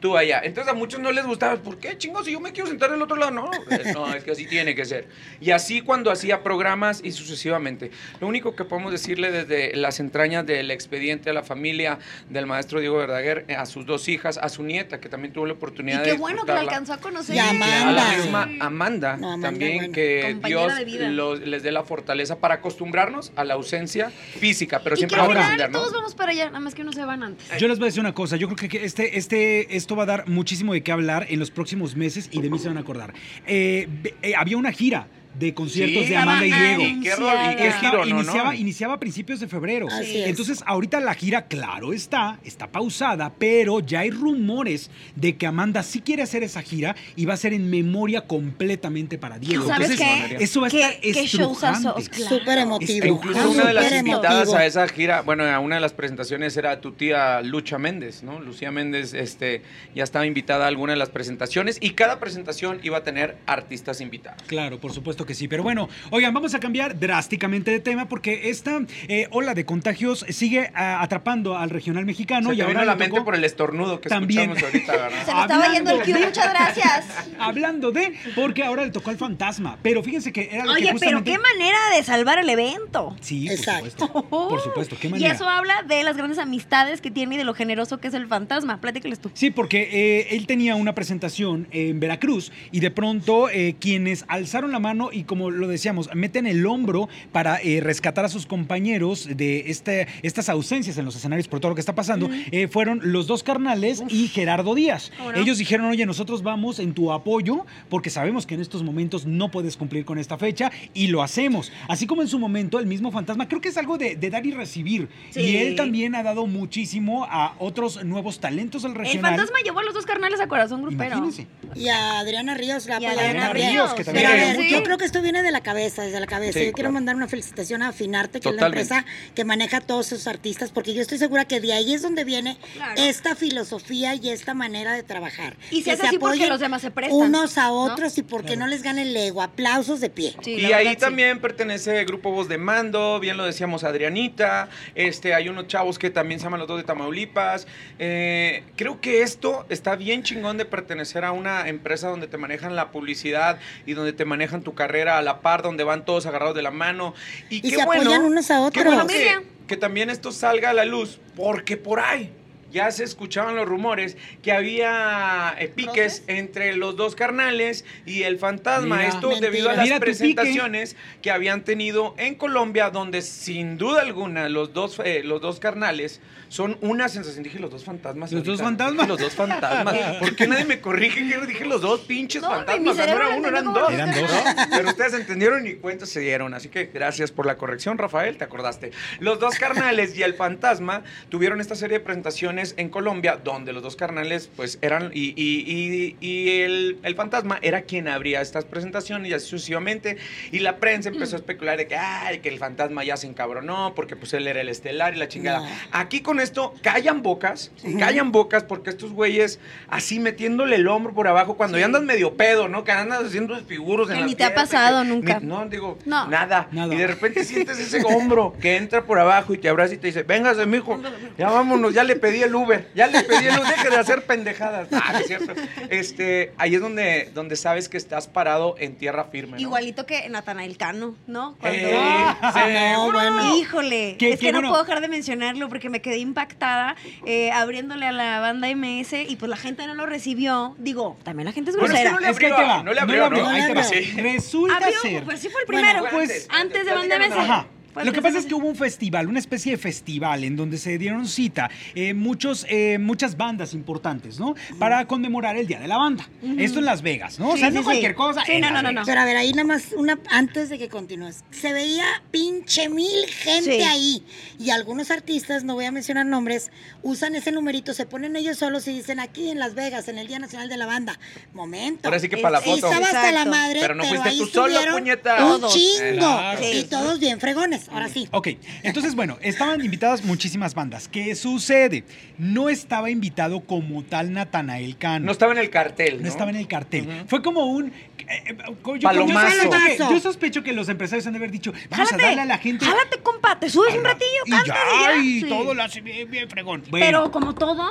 [0.00, 0.40] Tú allá.
[0.42, 1.56] Entonces a muchos no les gustaba.
[1.56, 2.24] ¿Por qué, chingos?
[2.24, 3.30] Si yo me quiero sentar del otro lado.
[3.32, 3.50] No,
[3.94, 5.06] no, es que así tiene que ser.
[5.40, 7.90] Y así cuando hacía programas y sucesivamente.
[8.20, 11.98] Lo único que podemos decirle desde las entrañas del expediente a la familia
[12.30, 15.44] del maestro Diego Verdaguer, eh, a sus dos hijas, a su nieta, que también tuvo
[15.46, 17.36] la Y oportunidad qué de bueno que la alcanzó a conocer.
[17.36, 17.92] Y a A Amanda.
[17.92, 18.16] la Sí.
[18.22, 19.92] misma Amanda, No, Amanda, también bueno.
[19.92, 24.94] que Compañera Dios los- les dé la fortaleza para acostumbrarnos a la ausencia física, pero
[24.94, 25.78] y que siempre al vamos a entender, ¿no?
[25.80, 27.46] todos vamos para allá, nada más que no se van antes.
[27.58, 30.04] Yo les voy a decir una cosa, yo creo que- que este, este, esto va
[30.04, 32.76] a dar muchísimo de qué hablar en los próximos meses y de mí se van
[32.76, 33.12] a acordar.
[33.44, 33.88] Eh,
[34.22, 35.08] eh, había una gira
[35.40, 37.00] de conciertos Sí, de Amanda y estaba Diego.
[37.02, 38.58] qué rol, y iniciaba, ¿no?
[38.58, 39.88] iniciaba a principios de febrero.
[39.90, 40.28] Así es.
[40.28, 45.82] Entonces, ahorita la gira, claro está, está pausada, pero ya hay rumores de que Amanda
[45.82, 49.66] sí quiere hacer esa gira y va a ser en memoria completamente para Diego.
[49.66, 50.44] ¿Sabes Entonces, qué?
[50.44, 52.10] eso va a ¿Qué- estar estrujante.
[52.10, 52.28] claro.
[52.38, 53.06] Súper emotivo.
[53.06, 54.56] Incluso una de las invitadas emotivo.
[54.56, 58.40] a esa gira, bueno, a una de las presentaciones era tu tía Lucha Méndez, ¿no?
[58.40, 59.62] Lucía Méndez este,
[59.94, 64.00] ya estaba invitada a alguna de las presentaciones y cada presentación iba a tener artistas
[64.00, 64.42] invitados.
[64.46, 65.48] Claro, por supuesto que sí.
[65.48, 70.24] Pero bueno, oigan, vamos a cambiar drásticamente de tema porque esta eh, ola de contagios
[70.28, 72.48] sigue ah, atrapando al regional mexicano.
[72.50, 74.50] Se y te ahora vino a la mente tocó- por el estornudo que También.
[74.50, 75.34] escuchamos ahorita, Se ¿verdad?
[75.36, 77.04] me estaba yendo el de- muchas gracias.
[77.38, 79.78] Hablando de, porque ahora le tocó al fantasma.
[79.82, 83.16] Pero fíjense que era lo que Oye, pero justamente- qué manera de salvar el evento.
[83.20, 83.90] Sí, por Exacto.
[84.06, 84.28] supuesto.
[84.48, 85.34] Por supuesto, qué Y manera.
[85.34, 88.26] eso habla de las grandes amistades que tiene y de lo generoso que es el
[88.26, 88.80] fantasma.
[88.80, 89.30] Platícales tú.
[89.34, 94.72] Sí, porque eh, él tenía una presentación en Veracruz y de pronto eh, quienes alzaron
[94.72, 99.28] la mano y como lo decíamos, meten el hombro para eh, rescatar a sus compañeros
[99.36, 103.00] de este, estas ausencias en los escenarios por todo lo que está pasando, eh, fueron
[103.02, 105.10] los dos carnales y Gerardo Díaz.
[105.34, 109.50] Ellos dijeron, oye, nosotros vamos en tu apoyo porque sabemos que en estos momentos no
[109.50, 111.72] puedes cumplir con esta fecha y lo hacemos.
[111.88, 114.44] Así como en su momento el mismo fantasma, creo que es algo de, de dar
[114.46, 115.08] y recibir.
[115.30, 115.40] Sí.
[115.40, 119.32] Y él también ha dado muchísimo a otros nuevos talentos del El regional.
[119.36, 121.16] fantasma llevó a los dos carnales a corazón grupero.
[121.18, 121.46] Imagínense.
[121.74, 123.52] Y a Adriana Ríos la Y a Adriana.
[123.52, 124.70] Ríos, que también Pero a era ver, Sí.
[124.70, 126.58] yo creo que esto viene de la cabeza, desde la cabeza.
[126.60, 126.92] Sí, yo quiero claro.
[126.92, 128.80] mandar una felicitación a Afinarte, que Totalmente.
[128.82, 131.72] es la empresa que maneja a todos esos artistas, porque yo estoy segura que de
[131.72, 132.94] ahí es donde viene Claro.
[133.00, 135.56] esta filosofía y esta manera de trabajar.
[135.70, 137.80] Y se Que hace así porque los demás se prestan, Unos a ¿no?
[137.80, 139.42] otros y porque no les gane el ego.
[139.42, 140.36] Aplausos de pie.
[140.44, 140.96] Sí, y ahí verdad, sí.
[140.98, 145.98] también pertenece el grupo Voz de Mando, bien lo decíamos Adrianita, este, hay unos chavos
[145.98, 147.66] que también se llaman los dos de Tamaulipas.
[147.98, 152.76] Eh, creo que esto está bien chingón de pertenecer a una empresa donde te manejan
[152.76, 156.54] la publicidad y donde te manejan tu carrera a la par, donde van todos agarrados
[156.54, 157.14] de la mano.
[157.48, 158.84] Y, Y qué se bueno, apoyan unos a qué otros.
[158.84, 162.30] bueno que, que también esto salga a la luz, porque por ahí
[162.72, 168.38] ya se escuchaban los rumores que había eh, piques entre los dos carnales y el
[168.38, 168.96] fantasma.
[168.96, 169.08] Mira.
[169.08, 169.50] Esto Mentira.
[169.50, 174.72] debido a las Mira presentaciones que habían tenido en Colombia, donde sin duda alguna los
[174.72, 176.20] dos, eh, los dos carnales
[176.50, 177.42] son una sensación.
[177.44, 178.30] Dije los dos fantasmas.
[178.32, 178.64] ¿Los dos ahorita.
[178.84, 179.06] fantasmas?
[179.06, 179.94] Dije, Los dos fantasmas.
[180.20, 181.26] ¿Por qué nadie me corrige?
[181.26, 182.92] Que dije los dos pinches No, fantasmas.
[182.92, 183.90] O sea, no era uno, eran dos.
[183.92, 184.30] Eran dos.
[184.70, 186.52] Pero ustedes entendieron y cuentas se dieron.
[186.52, 188.90] Así que gracias por la corrección, Rafael, te acordaste.
[189.20, 193.82] Los dos carnales y el fantasma tuvieron esta serie de presentaciones en Colombia, donde los
[193.82, 195.12] dos carnales, pues eran.
[195.14, 200.16] Y, y- y- y el, el fantasma era quien abría estas presentaciones y así sucesivamente.
[200.50, 203.94] Y la prensa empezó a especular de que, ay, que el fantasma ya se encabronó,
[203.94, 205.60] porque pues él era el estelar y la chingada.
[205.60, 205.68] No.
[205.92, 211.28] Aquí con esto, callan bocas, callan bocas, porque estos güeyes así metiéndole el hombro por
[211.28, 212.84] abajo, cuando ya andas medio pedo, ¿no?
[212.84, 215.40] Que andas haciendo figuros en Que la ni te ha pasado que- nunca.
[215.40, 216.26] ni- no, digo, No.
[216.28, 216.68] nada.
[216.72, 216.94] Nada.
[216.94, 220.08] Y de repente sientes ese hombro que entra por abajo y te abraza y te
[220.08, 221.00] dice, véngase, mijo,
[221.38, 224.24] ya vámonos, ya le pedí el Uber, ya le pedí el Uber, deje de hacer
[224.24, 224.88] pendejadas.
[224.92, 225.54] Ah, no es cierto.
[225.88, 229.52] Este, ahí es donde, donde sabes que estás parado en tierra firme.
[229.52, 229.58] ¿no?
[229.60, 231.56] Igualito que Natanael Cano, ¿no?
[231.60, 231.98] Cuando- Eh,
[232.42, 233.12] No, seguro.
[233.18, 233.56] bueno.
[233.56, 234.68] Híjole, Qué- es qué que no bueno.
[234.70, 239.36] puedo dejar de mencionarlo porque me quedé impactada eh, abriéndole a la banda MS y
[239.36, 240.74] pues la gente no lo recibió.
[240.78, 242.20] Digo, también la gente es Bueno, es que grosera.
[242.20, 243.48] no le Es que ahí te abrió, no le abrió, ¿no?
[243.48, 243.82] ahí te va.
[243.82, 244.12] Sí.
[244.16, 245.24] Resulta Abrió, ser.
[245.24, 246.00] pues sí fue el Bueno, primero.
[246.10, 247.36] fue pues antes, antes de Banda MS.
[247.36, 247.66] Ajá.
[247.94, 250.78] Lo que antes pasa es que hubo un festival, una especie de festival en donde
[250.78, 254.54] se dieron cita eh, muchos, eh, muchas bandas importantes, ¿no?
[254.78, 256.28] Para conmemorar el Día de la Banda.
[256.58, 257.50] Esto en Las Vegas, ¿no?
[257.50, 257.84] o sea, sí, no sí.
[257.84, 258.42] cualquier cosa.
[258.46, 259.06] Sí, en no, Las no, no, Vegas.
[259.06, 259.10] no.
[259.10, 261.44] Pero a ver, ahí nada más, una, antes de que continúes.
[261.50, 263.82] Se veía pinche mil gente Sí.
[263.82, 264.24] ahí.
[264.58, 266.70] Y algunos artistas, no voy a mencionar nombres,
[267.02, 270.26] usan ese numerito, se ponen ellos solos y dicen aquí en Las Vegas, en el
[270.26, 271.18] Día Nacional de la Banda.
[271.52, 272.08] Momento.
[272.08, 272.86] Ahora sí que para la foto.
[272.86, 275.44] estaba hasta la madre, Pero no fuiste ahí tú solo, puñeta.
[275.44, 276.18] Un chingo.
[276.18, 276.60] Claro.
[276.72, 277.79] Y todos bien fregones.
[277.88, 278.28] Ahora sí.
[278.32, 278.48] Ok,
[278.82, 281.08] entonces bueno, estaban invitadas muchísimas bandas.
[281.08, 282.04] ¿Qué sucede?
[282.38, 285.26] No estaba invitado como tal Natanael Cano.
[285.26, 286.16] No estaba en el cartel.
[286.18, 286.28] No ¿no?
[286.28, 287.08] estaba en el cartel.
[287.26, 287.86] Fue como un.
[287.88, 289.50] eh, eh, yo, yo Palomazo.
[289.50, 292.42] sospecho que, yo sospecho que los empresarios han de haber dicho: Vamos Jálate, a darle
[292.42, 292.84] a la gente.
[292.84, 295.22] jálate, compa, te subes un ratillo, y cantas ya, y ya.
[295.24, 295.48] y Sí.
[295.48, 296.82] todo lo hace bien, bien fregón.
[296.90, 297.90] Bueno, Pero como todo,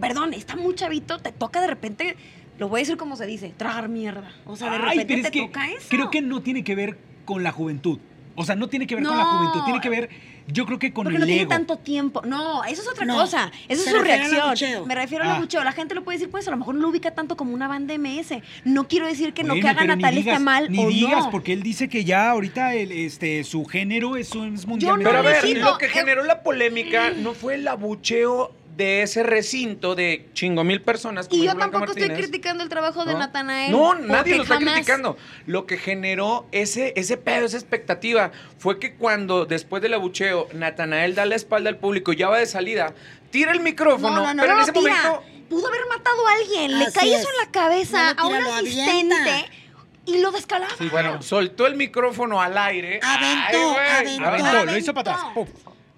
[0.00, 2.16] perdón, está muy chavito, te toca de repente,
[2.58, 4.30] lo voy a decir como se dice, tragar mierda.
[4.46, 5.86] O sea, de ay, repente pero es te que toca eso.
[5.88, 7.98] creo que no tiene que ver con la juventud.
[8.34, 10.08] O sea, no tiene que ver con la juventud, tiene que ver,
[10.48, 12.22] yo creo que con Porque el no tiene tanto tiempo.
[12.24, 13.52] No, eso es otra No, cosa.
[13.68, 14.88] Eso se es su reacción.
[14.88, 15.30] Me refiero Ah.
[15.32, 15.62] al abucheo.
[15.64, 17.68] La gente lo puede decir, pues a lo mejor no lo ubica tanto como una
[17.68, 18.42] banda MS.
[18.64, 20.84] No quiero decir que no Bueno, que haga pero ni Natal digas- está mal Ni
[20.84, 21.30] o digas, no.
[21.30, 25.10] porque él dice que ya ahorita el, este, su género es, un- es mundialmente no
[25.10, 29.02] Pero a ver, necesito- lo que eh, generó la polémica no fue el abucheo de
[29.02, 31.28] ese recinto de chingo mil personas.
[31.28, 33.18] como Y yo tampoco estoy criticando el trabajo de ¿no?
[33.18, 33.70] Natanael.
[33.70, 35.16] No, nadie lo está jamás- criticando.
[35.46, 41.14] Lo que generó ese, ese pedo, esa expectativa, fue que cuando después del abucheo, Natanael
[41.14, 42.94] da la espalda al público y ya va de salida,
[43.30, 44.94] tira el No, micrófono, no, no, pero no, en ese tira.
[45.02, 45.22] momento.
[45.50, 46.78] Pudo haber matado a alguien.
[46.78, 47.20] Le cae es.
[47.20, 49.52] eso en la cabeza a un asistente avienta.
[50.06, 50.72] y lo descalaba.
[50.78, 53.00] Sí, bueno, soltó el micrófono al aire.
[53.02, 54.24] Aventó, aventó.
[54.26, 55.26] Aventó, lo hizo para atrás.
[55.34, 55.48] Puf.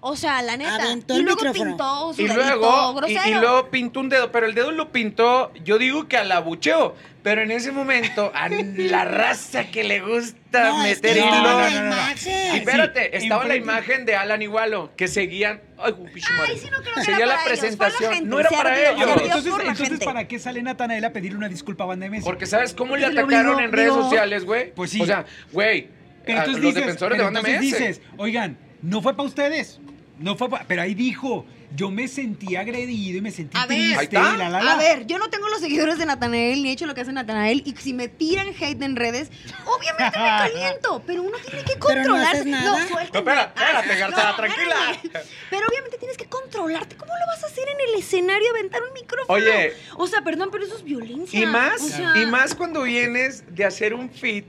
[0.07, 0.75] O sea, la neta.
[0.75, 1.71] Aventó y el luego micrófono.
[1.71, 3.21] pintó su Y dedito luego, y, grosero.
[3.37, 6.95] y luego pintó un dedo, pero el dedo lo pintó, yo digo que al abucheo,
[7.23, 11.31] pero en ese momento, a la raza que le gusta No, es que meter hilo.
[11.31, 11.87] la no, no, no.
[11.87, 12.55] imagen.
[12.55, 15.61] Y espérate, Sí, estaba la imagen de Alan Igualo, que seguían.
[15.79, 15.95] Ay.
[15.97, 18.29] Ay, sí, no creo que Seguía era la presentación.
[18.29, 19.09] no era para ellos.
[19.23, 20.05] Entonces, por.
[20.05, 22.23] ¿para qué sale Natanael a pedirle una disculpa a Banda MS?
[22.23, 24.71] Porque ¿sabes cómo le atacaron en redes sociales, güey?
[24.71, 25.01] Pues sí.
[25.01, 25.89] O sea, güey,
[26.27, 27.79] Pero a entonces los dices, defensores pero de Banda entonces MS.
[27.79, 29.79] dices, oigan, no fue para ustedes.
[30.17, 33.77] No fue pero ahí dijo, yo me sentí agredido y me sentí A ver.
[33.77, 33.99] triste.
[33.99, 34.33] Ahí está.
[34.35, 34.73] y la, la, la.
[34.73, 37.11] A ver, yo no tengo los seguidores de Natanael ni he hecho lo que hace
[37.11, 39.29] Natanael y si me tiran hate en redes,
[39.65, 42.37] obviamente me caliento, pero uno tiene que Pero no controlarse.
[42.37, 42.63] haces nada.
[42.71, 43.19] No, No, suéltame.
[43.19, 44.75] espera, espérate, Ay, Garza, no, tranquila.
[45.03, 45.25] espérame.
[45.49, 46.95] Pero obviamente tienes que controlarte.
[46.95, 49.37] ¿Cómo lo vas a hacer en el escenario aventar un micrófono?
[49.37, 49.73] Oye.
[49.97, 51.39] O sea, perdón, pero eso es violencia.
[51.41, 54.45] Y más, O sea, y más cuando vienes de hacer un fit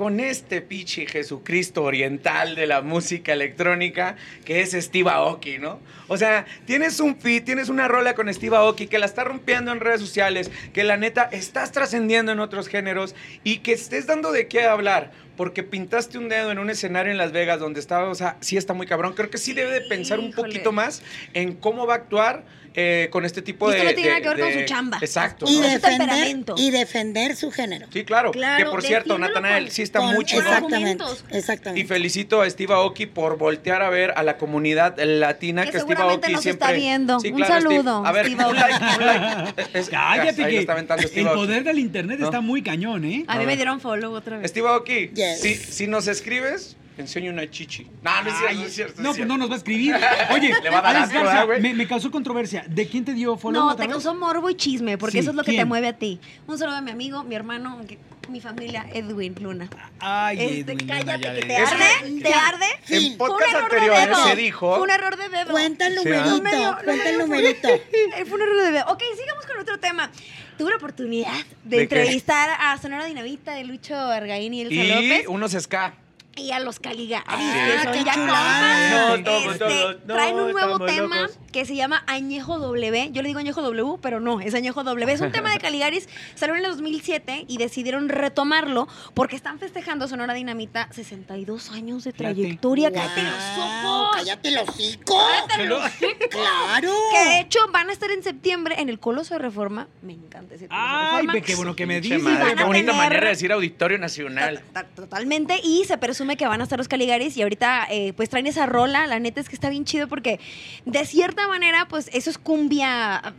[0.00, 5.78] con este pichi Jesucristo oriental de la música electrónica que es Steve Aoki, ¿no?
[6.08, 9.72] O sea, tienes un fit, tienes una rola con Steve Aoki que la está rompiendo
[9.72, 14.32] en redes sociales, que la neta estás trascendiendo en otros géneros y que estés dando
[14.32, 15.12] de qué hablar.
[15.40, 18.58] Porque pintaste un dedo en un escenario en Las Vegas donde estaba, o sea, sí
[18.58, 19.14] está muy cabrón.
[19.14, 23.08] Creo que sí debe de pensar un poquito más en cómo va a actuar eh,
[23.10, 23.78] con este tipo Y de.
[23.78, 24.98] esto no tiene de- nada que ver con su chamba.
[25.00, 25.44] Exacto.
[25.48, 26.54] Y defender, temperamento.
[26.56, 27.88] y defender su género.
[27.92, 28.30] Sí, claro.
[28.30, 30.22] Claro, que por cierto, Natanael sí está chingón.
[30.22, 31.80] Exactamente, exactamente.
[31.80, 35.80] Y felicito a Steve Aoki por voltear a ver a la comunidad latina Que que,
[35.80, 36.66] Steve Aoki nos siempre.
[36.68, 37.14] está viendo.
[37.16, 37.44] Un Steve.
[37.44, 39.62] saludo, A ver, Steve un like, un like.
[39.78, 42.26] Es- Cállate que está aventando Steve el poder del internet No.
[42.26, 43.24] está muy cañón, ¿eh?
[43.26, 44.48] A mí me dieron follow otra vez.
[44.48, 45.29] Steve Aoki, Yes.
[45.36, 47.86] Si, si nos escribes, te enseño una chichi.
[48.02, 49.02] No, no es cierto, no es cierto.
[49.02, 49.94] No, es pues no nos va a escribir.
[50.32, 52.64] Oye, Le va a dar Alex asco, Garza, me, me causó controversia.
[52.68, 53.64] ¿De quién te dio follow?
[53.66, 53.90] No, te vez?
[53.92, 56.20] causó morbo y chisme, porque Sí, eso es lo que te mueve a ti.
[56.46, 57.98] Un saludo a mi amigo, mi hermano, que-
[58.28, 59.68] mi familia, Edwin Luna.
[59.98, 62.48] Ay, Este, Edwin, Luna, cállate, que te Es arde, te Ya.
[62.48, 62.66] arde.
[62.84, 62.94] Sí.
[62.94, 64.28] En Fue un podcast error de anteriores dedo.
[64.28, 64.74] se dijo.
[64.76, 65.50] Fue un error de dedo.
[65.50, 66.24] Cuenta el Sí, ¿ah?
[66.26, 67.68] numerito, me cuenta el numerito.
[67.68, 68.84] Eh, Fue un error de dedo.
[68.88, 70.10] Ok, sigamos con otro tema.
[70.58, 71.32] Tuve la oportunidad
[71.64, 71.82] de, ¿De qué?
[72.02, 75.94] entrevistar a Sonora Dinamita de Lucho Argaín y Elsa Y López unos ska.
[76.40, 79.18] Y a los Caligaris, Ah, que son ya compas.
[79.18, 81.38] No, todos, Este, no, traen un nuevo tema locos.
[81.52, 83.10] que se llama Añejo W.
[83.12, 85.12] Yo le digo Añejo W, pero no, es Añejo W.
[85.12, 90.08] Es un tema de Caligaris, salió en el 2007 y decidieron retomarlo porque están festejando
[90.08, 92.90] Sonora Dinamita 62 años de trayectoria.
[92.92, 94.16] ¡Cállate los Wow, ojos!
[94.16, 95.18] Cállate los hocico.
[95.46, 95.90] ¡Cállate los ojos!
[96.30, 96.92] Claro.
[97.12, 99.88] Que de hecho van a estar en septiembre en el Coloso de Reforma.
[100.02, 101.40] Me encanta ese Coloso de Ay, Reforma.
[101.46, 102.18] qué bueno que me dices.
[102.22, 102.24] qué
[102.64, 104.62] bonita tener- manera de decir Auditorio Nacional.
[104.72, 108.12] Ta- ta- Totalmente, y se presume que van a estar los Caligaris y ahorita eh,
[108.14, 110.40] pues traen esa rola, la neta es que está bien chido porque
[110.84, 113.34] de cierta manera pues eso es cumbia,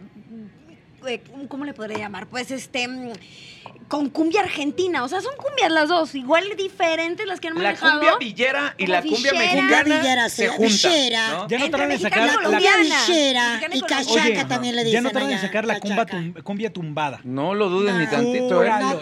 [1.07, 2.27] eh, ¿cómo le podría llamar?
[2.27, 3.11] Pues este, mm,
[3.87, 7.59] con cumbia argentina, o sea, son cumbias las dos, igual diferentes las que han La
[7.63, 7.99] manejado.
[7.99, 10.67] cumbia villera y la cumbia mexicana Cumbia villera, se juntan.
[10.91, 11.27] villera.
[11.29, 11.47] ¿no?
[11.47, 14.85] Ya no Entre tardan en mexicana sacar y la, villera y cachaca también le ya
[14.85, 15.79] dicen no tardan en allá, sacar la
[16.43, 17.19] cumbia, tumbada.
[17.23, 18.11] No lo duden ni No.
[18.11, 18.69] tantito, ¿eh?
[18.69, 19.01] No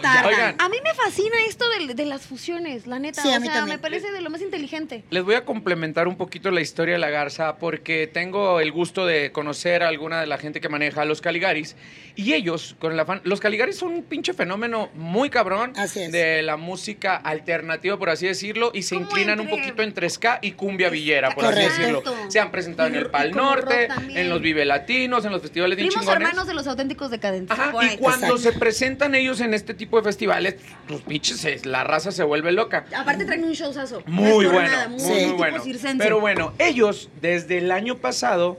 [0.58, 4.10] A mí me fascina esto de, de las fusiones, la neta, o sea, me parece
[4.10, 5.04] de lo más inteligente.
[5.10, 9.06] Les voy a complementar un poquito la historia de la Garza porque tengo el gusto
[9.06, 11.76] de conocer a alguna de la gente que maneja los Caligaris
[12.16, 16.12] y ellos con el afán, los Caligaris son un pinche fenómeno muy cabrón Así es.
[16.12, 20.52] de la música alternativa por así decirlo y se inclinan un poquito entre ska y
[20.52, 22.02] cumbia villera por así decirlo.
[22.28, 25.88] Se han presentado en el Pal Norte, en los Vive Latinos, en los festivales bien
[25.88, 26.28] Primos chingones.
[26.28, 27.58] hermanos de los auténticos decadentes.
[27.58, 28.38] Ajá, y cuando Exacto.
[28.38, 30.56] se presentan ellos en este tipo de festivales,
[30.88, 32.84] los pinches, es- la raza se vuelve loca.
[32.96, 34.02] Aparte traen un showzazo.
[34.06, 35.06] Muy No bueno, nada, muy, Sí.
[35.08, 35.62] muy tipo bueno.
[35.98, 38.58] Pero bueno, ellos desde el año pasado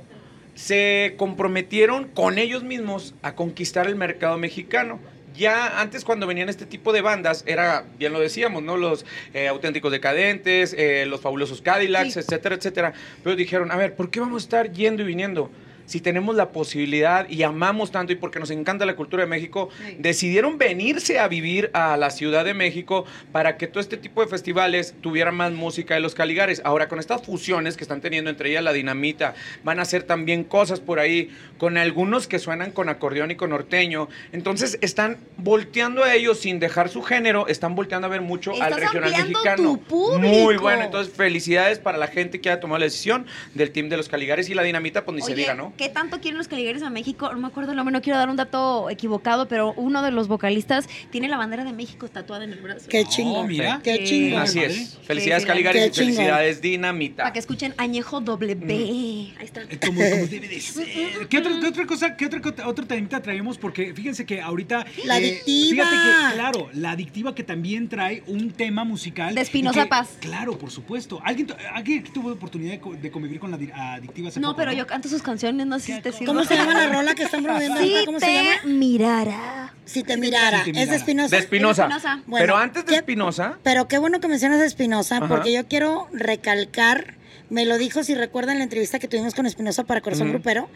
[0.55, 4.99] se comprometieron con ellos mismos a conquistar el mercado mexicano.
[5.35, 8.77] Ya antes cuando venían este tipo de bandas, era, bien lo decíamos, ¿no?
[8.77, 12.19] Los eh, auténticos decadentes, eh, los fabulosos Cadillacs, Sí.
[12.19, 12.93] etcétera, etcétera.
[13.23, 15.49] Pero dijeron, a ver, ¿por qué vamos a estar yendo y viniendo?
[15.91, 19.67] Si tenemos la posibilidad y amamos tanto y porque nos encanta la cultura de México,
[19.85, 19.97] Sí.
[19.99, 24.27] decidieron venirse a vivir a la Ciudad de México para que todo este tipo de
[24.29, 26.61] festivales tuviera más música de los Caligares.
[26.63, 29.33] Ahora, con estas fusiones que están teniendo entre ellas la dinamita,
[29.65, 33.49] van a hacer también cosas por ahí con algunos que suenan con acordeón y con
[33.49, 34.07] norteño.
[34.31, 38.73] Entonces, están volteando a ellos sin dejar su género, están volteando a ver mucho al
[38.79, 39.77] regional mexicano.
[39.89, 40.17] tu.
[40.19, 43.25] Muy bueno, entonces felicidades para la gente que ha tomado la decisión
[43.55, 45.73] del team de los Caligares y la dinamita, pues ni se diga, ¿no?
[45.81, 47.31] ¿Qué tanto quieren los Caligaris a México?
[47.33, 50.27] No me acuerdo el nombre, no quiero dar un dato equivocado, pero uno de los
[50.27, 52.85] vocalistas tiene la bandera de México tatuada en el brazo.
[52.87, 53.47] Qué Oh, chingón.
[53.47, 53.81] mira.
[53.83, 54.03] Qué Sí.
[54.03, 54.41] chingón.
[54.43, 54.99] Así es.
[55.03, 57.23] Felicidades, qué y felicidades, Dinamita.
[57.23, 58.73] Para que escuchen Añejo doble B.
[58.75, 59.61] Ahí está.
[59.63, 60.85] Eh, Como, como debe de ser.
[61.27, 63.57] ¿Qué otra, qué otra cosa, qué otra, otro temita traemos?
[63.57, 64.81] Porque fíjense que ahorita.
[64.81, 65.83] eh, La adictiva.
[65.87, 69.33] Fíjate que, claro, la adictiva que también trae un tema musical.
[69.33, 70.09] De Espinosa Paz.
[70.19, 71.19] Claro, por supuesto.
[71.23, 74.57] ¿Alguien, ¿Alguien tuvo oportunidad de, co- de convivir con la di- adictiva hace No, poco,
[74.57, 76.25] pero yo canto sus canciones, no sé si te sirve.
[76.27, 77.93] ¿Cómo se llama la rola que están promoviendo Si?
[78.05, 78.49] ¿Cómo se llama?
[78.61, 79.73] te mirara.
[79.85, 80.63] Si te mirara.
[80.63, 80.95] Si te ¿Es de.
[80.95, 81.35] Espinosa?
[81.35, 81.87] De Espinosa.
[82.27, 85.67] Bueno, Pero antes de ¿qué- Espinosa, Pero qué bueno que mencionas a Espinosa, porque yo
[85.67, 87.15] quiero recalcar,
[87.49, 90.29] me lo dijo, si recuerdan la entrevista que tuvimos con Espinosa para Corazón.
[90.29, 90.69] Grupero,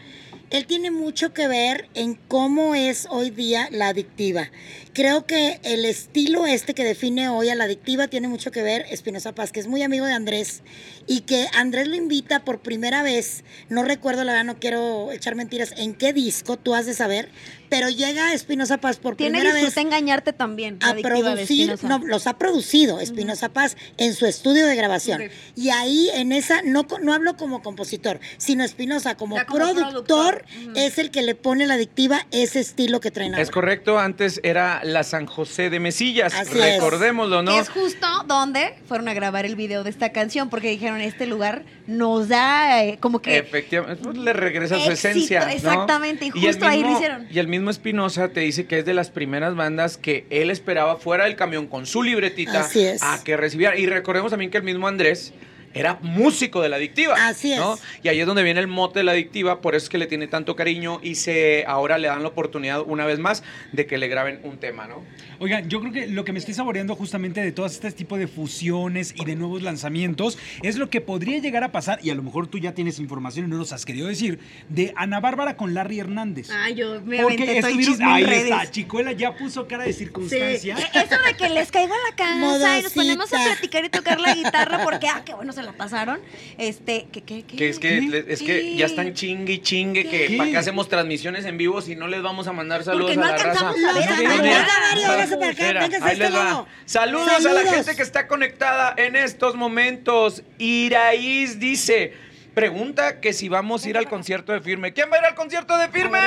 [0.50, 4.48] él tiene mucho que ver en cómo es hoy día la adictiva.
[4.96, 8.86] Creo que el estilo este que define hoy a la adictiva tiene mucho que ver
[8.88, 10.62] Espinosa Paz, que es muy amigo de Andrés,
[11.06, 15.34] y que Andrés lo invita por primera vez, no recuerdo la verdad, no quiero echar
[15.34, 17.28] mentiras, en qué disco, tú has de saber,
[17.68, 20.78] pero llega Espinosa Paz por Tiene primera vez disfrute engañarte también.
[20.80, 25.24] a producir, no, los ha producido Espinosa Paz en su estudio de grabación.
[25.54, 31.10] Y ahí en esa, no, no hablo como compositor, sino Espinosa como, productor, es el
[31.10, 33.42] que le pone la adictiva ese estilo que traen ahora.
[33.42, 37.60] es correcto, antes era la San José de Mesillas, Así recordémoslo, Que ¿no?
[37.60, 41.64] es justo donde fueron a grabar el video de esta canción, porque dijeron, este lugar
[41.86, 43.38] nos da eh, como que...
[43.38, 45.44] Efectivamente, pues, le regresa su esencia.
[45.44, 45.50] ¿no?
[45.50, 47.26] exactamente, y el justo ahí lo mismo- hicieron.
[47.30, 50.96] Y el mismo Espinosa te dice que es de las primeras bandas que él esperaba
[50.96, 53.02] fuera del camión con su libretita Así es.
[53.02, 53.76] a que recibiera.
[53.76, 55.32] Y recordemos también que el mismo Andrés
[55.76, 57.14] era músico de la adictiva.
[57.26, 57.58] Así es.
[57.58, 57.78] ¿no?
[58.02, 60.06] Y ahí es donde viene el mote de la adictiva, por eso es que le
[60.06, 63.98] tiene tanto cariño y se ahora le dan la oportunidad una vez más de que
[63.98, 65.04] le graben un tema, ¿no?
[65.38, 68.26] Oigan, yo creo que lo que me estoy saboreando justamente de todo este tipo de
[68.26, 72.22] fusiones y de nuevos lanzamientos es lo que podría llegar a pasar, y a lo
[72.22, 75.74] mejor tú ya tienes información y no nos has querido decir, de Ana Bárbara con
[75.74, 76.48] Larry Hernández.
[76.50, 78.44] Ay, yo me Porque estuvieron, ahí redes.
[78.44, 80.76] está, Chicuela ya puso cara de circunstancia.
[80.76, 84.20] Eso de que les caigo a la casa y nos ponemos a platicar y tocar
[84.20, 86.18] la guitarra porque, ah, qué bueno se la pasaron.
[86.58, 88.00] Este, que, que, Que es que, ¿Qué?
[88.02, 91.80] le- es que ya están chingue y chingue que para qué hacemos transmisiones en vivo
[91.82, 93.68] si no les vamos a mandar saludos Porque no a la raza.
[93.70, 93.92] alcanzamos a
[94.40, 95.25] ver.
[95.30, 96.68] Véngase para acá, véngase a este lado.
[96.84, 97.70] Saludos, a la Saludos.
[97.74, 100.42] gente que está conectada en estos momentos.
[100.58, 102.14] Iraíz dice,
[102.56, 104.94] pregunta que si vamos a ir al concierto de Firme.
[104.94, 106.18] ¿Quién va a ir al concierto de Firme?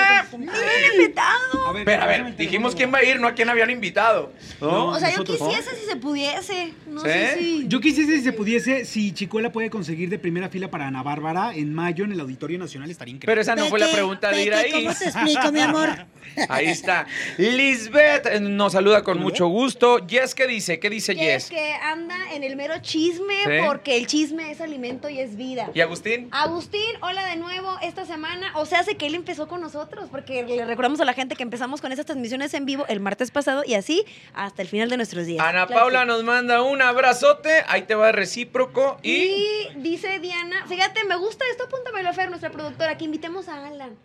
[0.93, 1.73] invitado.
[1.73, 4.31] ver, Pero a ver, dijimos quién va a ir, no a quién habían invitado.
[4.61, 4.67] ¿no?
[4.71, 4.85] No.
[4.89, 6.73] O sea, yo quisiese si se pudiese.
[6.85, 7.07] No ¿Sí?
[7.09, 7.67] sé si.
[7.67, 11.51] Yo quisiese si se pudiese, si Chicuela puede conseguir de primera fila para Ana Bárbara
[11.55, 13.31] en mayo en el Auditorio Nacional, estaría increíble.
[13.31, 14.73] Pero esa no fue la pregunta de Peque, Iraíz.
[14.73, 15.89] ¿Cómo te explico, mi amor?
[16.49, 17.07] Ahí está.
[17.37, 20.05] Lisbeth nos saluda con mucho gusto.
[20.07, 20.79] Jess, ¿qué dice?
[20.79, 21.59] ¿Qué dice Que es Jess?
[21.59, 23.65] que anda en el mero chisme Sí.
[23.65, 25.71] porque el chisme es alimento y es vida.
[25.73, 26.18] ¿Y Agustín?
[26.31, 28.51] Agustín, hola de nuevo esta semana.
[28.55, 31.43] O sea, hace que él empezó con nosotros, porque le recordamos a la gente que
[31.43, 34.97] empezamos con esas transmisiones en vivo el martes pasado y así hasta el final de
[34.97, 35.45] nuestros días.
[35.45, 37.63] Ana Claro Paula nos manda un abrazote.
[37.67, 38.97] Ahí te va recíproco.
[39.03, 39.11] Y.
[39.11, 43.97] Y dice Diana, fíjate, me gusta esto, apúntamelo, Fer, nuestra productora, que invitemos a Alan.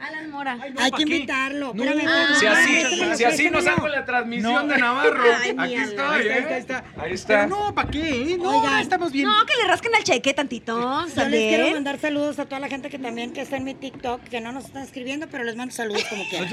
[0.00, 0.58] Alan Mora.
[0.60, 1.14] Ay, no, Hay ¿pa' que qué?
[1.16, 1.72] invitarlo.
[1.74, 4.74] No, espérame, Si así, si así nos hago la transmisión No.
[4.74, 5.22] de Navarro.
[5.22, 6.32] Ay, Aquí Ahí está, ¿eh?
[6.32, 7.26] ahí está, ahí está.
[7.28, 8.36] Pero no, ¿para qué?
[8.40, 8.80] No, Oigan.
[8.80, 9.26] estamos bien.
[9.26, 11.06] No, que le rasquen al cheque tantito.
[11.06, 13.74] Yo les quiero mandar saludos a toda la gente que también que está en mi
[13.74, 16.48] TikTok, que no nos están escribiendo, pero les mando saludos como quieran.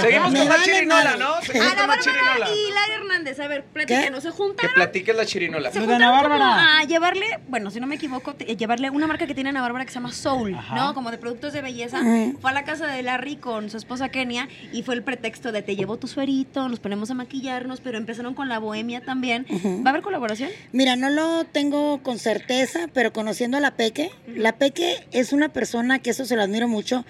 [0.00, 1.16] Seguimos Me con la chirinola.
[1.16, 1.40] ¿no?
[1.42, 4.74] Seguimos Ana con la Bárbara y Lara Hernández, a ver, platícanos, se Que juntaron.
[4.74, 5.70] platiques la chirinola.
[5.70, 6.78] Se juntaron como Bárbara.
[6.78, 9.84] a llevarle, bueno, si no me equivoco, te- llevarle una marca que tiene Ana Bárbara
[9.84, 10.56] que se llama Soul.
[10.74, 10.94] ¿no?
[10.94, 12.00] Como de productos de belleza.
[12.40, 15.62] Fue a la casa de Larry con su esposa Kenia y fue el pretexto de
[15.62, 19.46] te llevo tu suerito, nos ponemos a maquillarnos, pero empezaron con la bohemia también.
[19.84, 20.50] ¿Va a haber colaboración?
[20.72, 25.50] Mira, no lo tengo con certeza, pero conociendo a la Peque, la Peque es una
[25.50, 27.04] persona que eso se lo admiro mucho,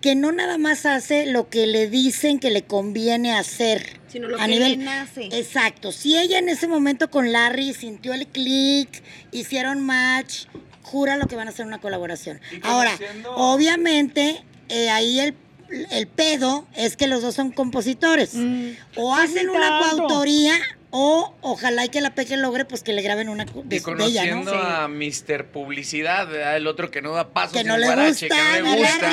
[0.00, 4.00] que no nada más hace lo que le dicen que le conviene hacer.
[4.08, 5.28] Sino lo a que nivel le nace.
[5.32, 5.92] Exacto.
[5.92, 10.46] Si ella en ese momento con Larry sintió el clic, hicieron match,
[10.82, 12.40] jura lo que van a hacer una colaboración.
[12.62, 12.92] Ahora,
[13.36, 15.34] obviamente, eh, ahí el,
[15.90, 18.34] el pedo es que los dos son compositores.
[18.34, 18.70] Mm.
[18.96, 20.54] O hacen una coautoría
[20.92, 24.04] o ojalá y que la Peque logre pues que le graben una de, Y de
[24.04, 24.44] ella, ¿no?
[24.44, 25.46] conociendo a Mr.
[25.46, 26.56] Publicidad, ¿verdad?
[26.56, 28.80] el otro que no da pasos Que no le guarache, gusta, que no ¿no, le
[28.82, 29.10] gusta?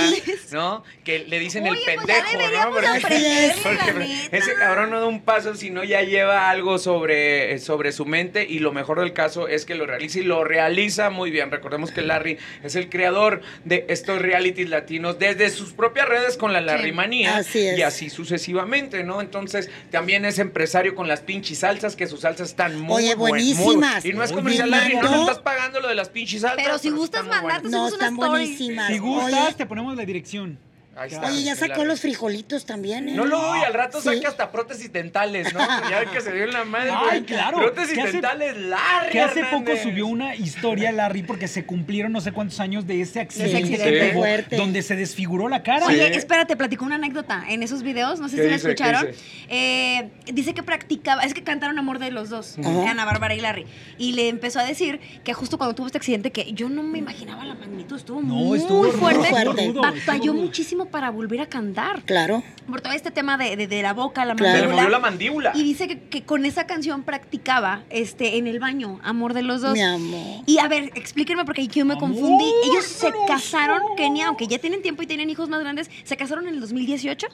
[0.52, 0.84] ¿no?
[1.04, 2.72] Que le dicen Oye, el pues ya pendejo, ¿no?
[2.72, 8.06] Porque, porque ese cabrón no da un paso, sino ya lleva algo sobre, sobre su
[8.06, 11.52] mente y lo mejor del caso es que lo realiza y lo realiza muy bien.
[11.52, 16.54] Recordemos que Larry es el creador de estos realities latinos desde sus propias redes con
[16.54, 17.78] la Larry Manía Así es.
[17.78, 19.22] y así sucesivamente, ¿no?
[19.22, 23.30] Entonces también es empresario con las pinches salsas, que sus salsas están muy Oye, muy
[23.32, 24.04] buenísimas.
[24.04, 26.42] bu- y no es comercial, me Larry, no nos estás pagando lo de las pinches
[26.42, 26.64] salsas.
[26.64, 27.62] Pero si gustas muy mandar, buenas.
[27.64, 28.88] tú No, están buenísimas.
[28.92, 30.60] Si gustas, Oye, te ponemos la dirección.
[31.00, 33.14] Ahí está, Oye, ya sacó los frijolitos también, ¿eh?
[33.14, 34.16] No lo doy, al rato Sí.
[34.16, 35.60] saca hasta prótesis dentales, ¿no?
[35.92, 36.92] Ya ven que se dio en la madre.
[36.92, 37.58] Ay, claro.
[37.58, 39.12] Prótesis hace- dentales, Larry.
[39.12, 43.02] Que hace poco subió una historia, Larry, porque se cumplieron no sé cuántos años de
[43.02, 44.10] ese accidente, Sí.
[44.12, 44.56] tuvo, Fuerte.
[44.58, 45.86] donde se desfiguró la cara.
[45.86, 46.18] Oye, Sí.
[46.18, 48.68] espérate, platicó una anécdota en esos videos, no sé ¿Qué si la dice?
[48.68, 49.08] ¿Qué escucharon.
[49.12, 49.24] dice?
[49.50, 52.90] Eh, dice que practicaba, es que cantaron Amor de los dos, Ajá.
[52.92, 53.66] Ana Bárbara y Larry.
[54.00, 56.98] Y le empezó a decir que justo cuando tuvo este accidente, que yo no me
[56.98, 59.30] imaginaba la magnitud, estuvo No, muy estuvo fuerte.
[59.76, 62.02] Batalló muchísimo para volver a cantar.
[62.04, 62.44] Claro.
[62.68, 64.54] Por todo este tema de, de- de la boca, la Claro.
[64.56, 64.76] Se le mandíbula.
[64.84, 65.52] movió la mandíbula.
[65.56, 69.62] Y dice que, que con esa canción practicaba este, en el baño, Amor de los
[69.62, 69.74] dos.
[69.74, 70.44] Mi amor.
[70.46, 72.52] Y a ver, explíquenme porque yo me Amor confundí.
[72.66, 73.92] Ellos se casaron, dos.
[73.98, 77.28] Kenia, aunque ya tienen tiempo y tienen hijos más grandes, se casaron en el 2018.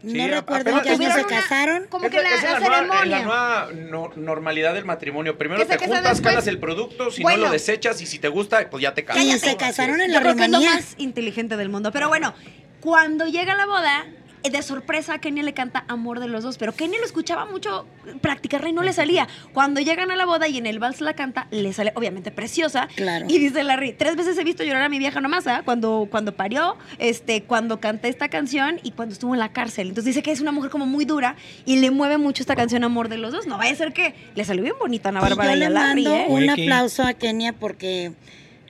[0.00, 1.86] No recuerdo en qué año se una- casaron.
[1.88, 3.04] Como Es que la, es la la nueva, ceremonia.
[3.18, 5.36] la nueva no- normalidad del matrimonio.
[5.36, 7.38] Primero te juntas, calas el producto, si Bueno.
[7.38, 9.24] no lo desechas y si te gusta, pues ya te casas.
[9.24, 10.74] Y se casaron en Yo la creo que es lo Rumanía.
[10.76, 11.90] más inteligente del mundo.
[11.90, 12.32] Pero bueno,
[12.80, 14.06] cuando llega la boda,
[14.44, 17.86] eh, de sorpresa Kenia le canta Amor de los dos, pero Kenia lo escuchaba mucho
[18.20, 19.26] practicarla y no le salía.
[19.52, 22.88] Cuando llegan a la boda y en el vals la canta, le sale obviamente preciosa.
[22.94, 23.26] Claro.
[23.28, 25.62] Y dice Larry, tres veces he visto llorar a mi vieja nomás, ¿ah?
[25.64, 29.88] cuando, cuando parió, este, cuando canté esta canción y cuando estuvo en la cárcel.
[29.88, 32.84] Entonces dice que es una mujer como muy dura y le mueve mucho esta canción
[32.84, 33.46] Amor de los dos.
[33.46, 35.58] No vaya a ser que le salió bien bonita a Ana Y Bárbara yo y,
[35.58, 36.26] le a Larry, mando ¿eh?
[36.28, 38.12] un aplauso a Kenia porque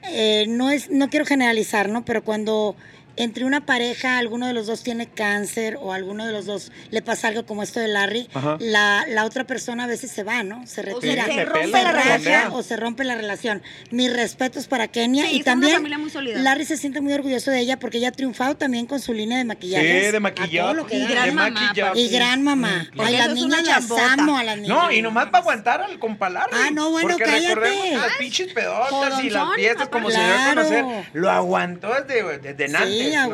[0.04, 2.04] eh, no es, no quiero generalizar, ¿no?
[2.04, 2.76] Pero cuando
[3.18, 7.02] entre una pareja alguno de los dos tiene cáncer o alguno de los dos le
[7.02, 8.28] pasa algo como esto de Larry,
[8.60, 10.66] la, la otra persona a veces se va, ¿no?
[10.66, 11.26] Se O retira.
[11.26, 12.42] se me rompe la relación.
[12.52, 13.62] o se rompe la relación.
[13.90, 16.38] Mis respetos para Kenia Sí, y también familia muy sólida.
[16.40, 19.38] Larry se siente muy orgulloso de ella porque ella ha triunfado también con su línea
[19.38, 20.06] de maquillaje.
[20.06, 20.96] Sí, de maquillaje.
[20.96, 21.72] Y gran de mamá.
[21.94, 22.88] Y gran mamá.
[22.98, 24.68] Ay, las niñas las amo a las niñas.
[24.76, 26.46] No, y nomás para aguantar al compalar.
[26.52, 27.54] Ah, no, bueno, Porque cállate.
[27.54, 32.68] recordemos las pinches pedotas y las fiestas, como se debe conocer, lo aguantó desde, desde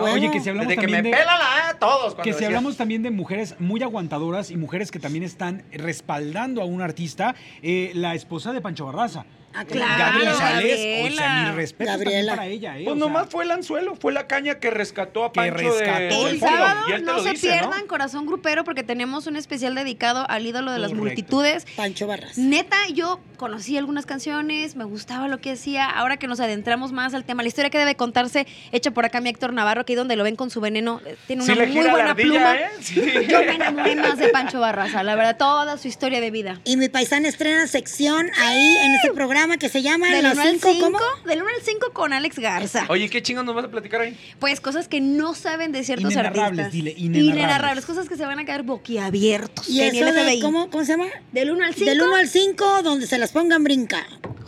[0.01, 1.19] Oye, que si hablamos Desde que me también de...
[1.19, 2.15] pelan la a todos.
[2.15, 5.65] cuando Que si decía- hablamos también de mujeres muy aguantadoras y mujeres que también están
[5.73, 9.25] respaldando a un artista, eh, la esposa de Pancho Barraza.
[9.57, 12.33] Ah, Claro, Gabriela Sales, o sea, mis respetos Gabriela.
[12.35, 12.85] para ella, ¿eh?
[12.85, 15.81] Pues sea, nomás fue el anzuelo, fue la caña que rescató a Que Pancho de-
[15.85, 17.53] rescató del El sábado Y él te no lo se dice, ¿no?
[17.53, 21.05] pierdan Corazón Grupero porque tenemos un especial dedicado al ídolo de las Correcto.
[21.05, 21.67] multitudes.
[21.77, 22.37] Pancho Barras.
[22.39, 25.85] Neta, yo conocí algunas canciones, me gustaba lo que hacía.
[25.87, 29.21] Ahora que nos adentramos más al tema, la historia que debe contarse, hecha por acá
[29.21, 31.67] mi Héctor Navarro, que ahí donde lo ven con su veneno, eh, tiene una muy
[31.89, 32.57] buena ardilla, pluma.
[32.57, 32.69] ¿eh?
[32.81, 33.03] Sí.
[33.29, 36.61] Yo me enamoré más de Pancho Barraza, la verdad, toda su historia de vida.
[36.65, 40.43] Y mi paisana estrena sección ahí en este programa que se llama Del Las 1
[40.43, 40.99] al 5, 5, ¿cómo?
[41.29, 42.87] del 1 al 5 con Alex Garza.
[42.89, 44.19] Oye, ¿qué chingados nos vas a platicar ahí?
[44.39, 46.73] Pues cosas que no saben de ciertos Inenarrables, artistas.
[46.73, 47.85] dile, inenarrables.
[47.87, 49.69] Cosas que se van a quedar boquiabiertos.
[49.69, 50.41] Y eso el de.
[50.41, 51.07] ¿cómo, ¿cómo se llama?
[51.33, 51.91] Del 1 al 5.
[51.91, 54.07] Del 1 al 5, donde se las pongan brinca.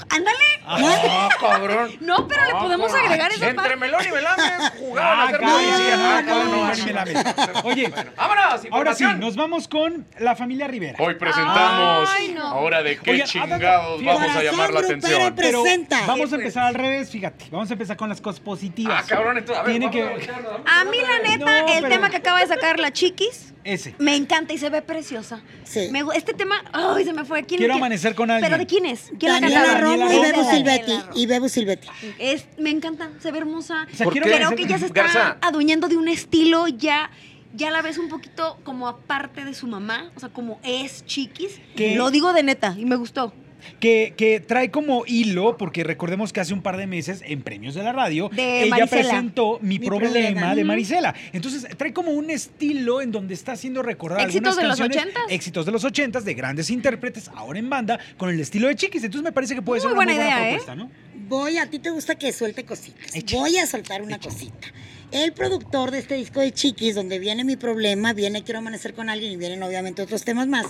[0.09, 0.37] Ándale.
[0.65, 1.91] Ah, cabrón.
[2.01, 3.07] No, pero le Ah, podemos cabrón.
[3.07, 3.77] agregar esa Entre parte.
[3.77, 4.43] Melón y Melame
[4.79, 5.95] jugaban a Ah, hacer cabrón, policía.
[5.97, 7.69] Ah, cabrón, no, no.
[7.69, 10.97] Oye, Bueno, vámonos, ahora sí, nos vamos con la familia Rivera.
[11.03, 12.43] Hoy presentamos Ay, no.
[12.47, 15.35] ahora de qué Oye, chingados vamos a llamar la atención.
[15.37, 16.07] Pero presenta.
[16.07, 17.46] vamos a empezar al revés, fíjate.
[17.51, 19.05] Vamos a empezar con las cosas positivas.
[19.05, 20.03] Ah, cabrón, entonces, a ver, Tiene a que...
[20.03, 23.94] A mí, la neta, No, el pero- tema que acaba de sacar la Chiquis Ese.
[23.99, 25.42] me encanta y se ve preciosa.
[25.64, 25.88] Sí.
[25.90, 27.44] Me gu- este tema, ay, se me fue.
[27.44, 27.83] ¿Quién, Quiero quién?
[27.85, 28.51] amanecer con alguien.
[28.51, 29.11] ¿Pero de quién es?
[29.18, 29.81] ¿Quién la Daniela cantaba?
[29.81, 30.51] Romo y Bebo.
[30.51, 30.92] Silvetti.
[31.14, 31.88] Y Bebo Silvetti.
[32.18, 33.87] Es, me encanta, se ve hermosa.
[33.92, 34.37] O sea, ¿Por quiero qué?
[34.37, 35.37] Creo que ya se está Garza.
[35.40, 37.11] adueñando de un estilo ya...
[37.55, 41.59] Ya la ves un poquito como aparte de su mamá, o sea, como es chiquis.
[41.75, 41.94] ¿Qué?
[41.94, 43.33] Lo digo de neta y me gustó.
[43.81, 47.74] Que, que trae como hilo, porque recordemos que hace un par de meses en Premios
[47.74, 49.02] de la Radio, De ella Marisela.
[49.02, 50.55] presentó Mi, Mi problema, problema.
[50.55, 50.64] de.
[50.64, 51.14] Marisela.
[51.33, 55.14] Entonces trae como un estilo en donde está haciendo recordar Éxitos algunas de los canciones,
[55.14, 55.33] 80s.
[55.35, 59.05] éxitos de los ochentas, de grandes intérpretes, ahora en banda, con el estilo de Chiquis.
[59.05, 60.55] Entonces me parece que puede Muy ser una buena muy buena idea, ¿eh?
[60.57, 60.90] propuesta, ¿no?
[61.29, 63.14] Voy, a ti te gusta que suelte cositas.
[63.14, 63.37] Echa.
[63.37, 64.68] Voy a soltar una cosita.
[65.12, 69.09] El productor de este disco de Chiquis, donde viene mi problema, viene Quiero Amanecer con
[69.09, 70.66] alguien y vienen obviamente otros temas más,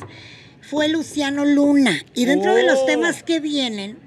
[0.68, 2.00] fue Luciano Luna.
[2.14, 2.87] Y dentro de los Oh.
[2.87, 3.98] temas que vienen,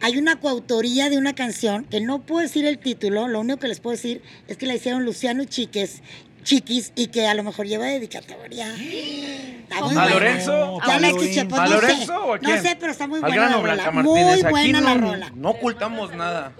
[0.00, 3.68] hay una coautoría de una canción que no puedo decir el título, lo único que
[3.68, 6.02] les puedo decir es que la hicieron Luciano y Chiques.
[6.44, 8.72] Chiquis y que a lo mejor lleva dedicatoria.
[8.74, 10.06] Está muy ¿A buena.
[10.08, 10.52] Lorenzo?
[10.80, 10.88] ¿A pues
[11.60, 12.12] ¿A no Lorenzo sé.
[12.12, 12.62] o a No quién?
[12.62, 13.90] sé, pero está muy buena la rola.
[13.90, 14.20] Muy.
[14.22, 15.32] Aquí buena no, la rola.
[15.34, 16.52] no ocultamos nada.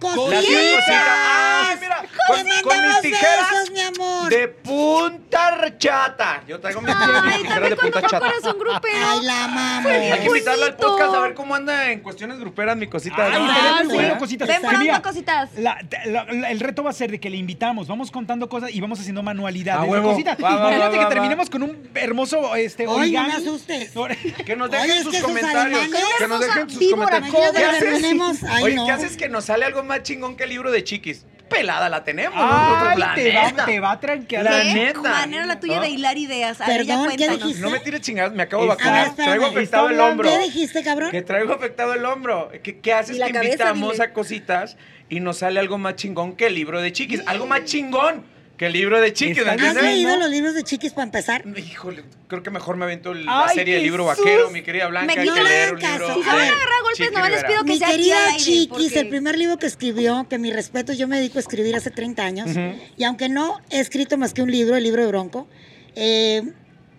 [0.00, 0.84] Cositas.
[0.90, 1.96] ¡Ah, mira!
[2.28, 4.30] con, con mis tijeras besos, mi amor.
[4.30, 6.42] de punta chata.
[6.46, 8.18] Yo traigo mis, Ay, tijeras de punta chata.
[8.20, 8.96] corazón grupero.
[9.08, 9.90] Ay, la amamos.
[9.92, 13.26] Hay que invitarla al podcast a ver cómo anda en cuestiones gruperas mi cosita.
[13.26, 13.50] Ay, ¿no?
[13.50, 13.94] estaría muy sí.
[13.94, 14.48] bueno, cositas.
[14.48, 15.50] Ven mira, cositas.
[15.56, 18.70] la- la- la- el reto va a ser de que le invitamos, vamos contando cosas
[18.72, 20.10] y vamos haciendo manualidades A de huevo.
[20.12, 20.38] cositas.
[20.42, 23.28] Va, va, Imagínate va, que terminemos con un hermoso este, Ay, no origami.
[23.28, 23.92] me asustes.
[24.46, 25.80] Que nos dejen sus que comentarios.
[25.80, 27.34] ademanes- Que nos dejen sus Víbora, comentarios.
[27.34, 28.02] imagínate ¿Qué que haces?
[28.02, 28.76] terminemos- Ay, Oye.
[28.86, 31.26] ¿qué haces que nos sale algo más chingón que el libro de Chiquis?
[31.48, 32.34] Pelada la tenemos.
[32.38, 34.44] nosotros, Ay, la te va, te va a tranquear.
[34.44, 35.00] La ¿Qué neta.
[35.00, 35.80] manera la tuya ¿No?
[35.82, 36.60] de hilar ideas?
[36.60, 37.62] A ver, ya Perdón, ¿qué dijiste?
[37.62, 38.92] No me tires chingadas, me acabo de vacunar.
[38.92, 39.26] A ver, espérame.
[39.30, 40.28] traigo afectado el hombro.
[40.28, 41.10] ¿Qué dijiste, cabrón?
[41.10, 42.50] Que traigo afectado el hombro.
[42.62, 44.04] ¿Qué, qué haces que cabeza, invitamos dile.
[44.04, 44.76] a cositas
[45.08, 47.22] y nos sale algo más chingón que el libro de Chiquis?
[47.26, 48.24] Algo más chingón
[48.58, 50.16] que el libro de Chiquis, Está ¿me ¿Has leído ¿no?
[50.18, 51.44] los libros de Chiquis para empezar?
[51.56, 54.24] Híjole, creo que mejor me avento la Ay, serie del libro Jesús.
[54.24, 55.14] vaquero, mi querida Blanca.
[55.14, 55.98] Me hay que leer un caso.
[56.08, 56.14] libro.
[56.16, 58.26] Si se A van a agarrar a golpes, nomás les pido que Mi sea querida
[58.26, 61.40] aire, Chiquis, porque- el primer libro que escribió, que mi respeto, yo me dedico a
[61.40, 62.50] escribir hace 30 años,
[62.96, 65.46] y aunque no he escrito más que un libro, el libro de Bronco,
[65.94, 66.42] eh,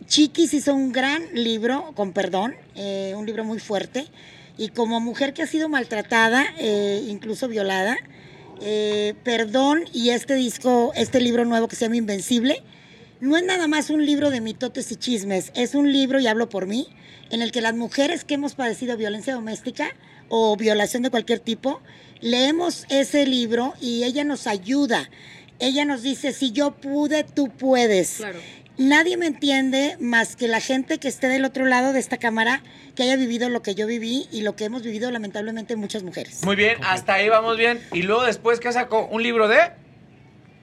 [0.07, 4.07] Chiquis hizo un gran libro, con perdón, eh, un libro muy fuerte,
[4.57, 7.97] y como mujer que ha sido maltratada, eh, incluso violada,
[8.62, 12.64] eh, perdón, y este disco, este libro nuevo que se llama Invencible,
[13.20, 16.49] no es nada más un libro de mitotes y chismes, es un libro, y hablo
[16.49, 16.88] por mí,
[17.30, 19.89] en el que las mujeres que hemos padecido violencia doméstica
[20.30, 21.82] o violación de cualquier tipo,
[22.22, 25.10] leemos ese libro y ella nos ayuda.
[25.60, 28.18] Ella nos dice, si yo pude, tú puedes.
[28.18, 28.39] Claro.
[28.80, 32.64] Nadie me entiende más que la gente que esté del otro lado de esta cámara,
[32.96, 36.44] que haya vivido lo que yo viví y lo que hemos vivido lamentablemente muchas mujeres.
[36.46, 37.82] Muy bien, hasta ahí vamos bien.
[37.92, 39.06] Y luego después, ¿qué sacó?
[39.08, 39.58] ¿Un libro de?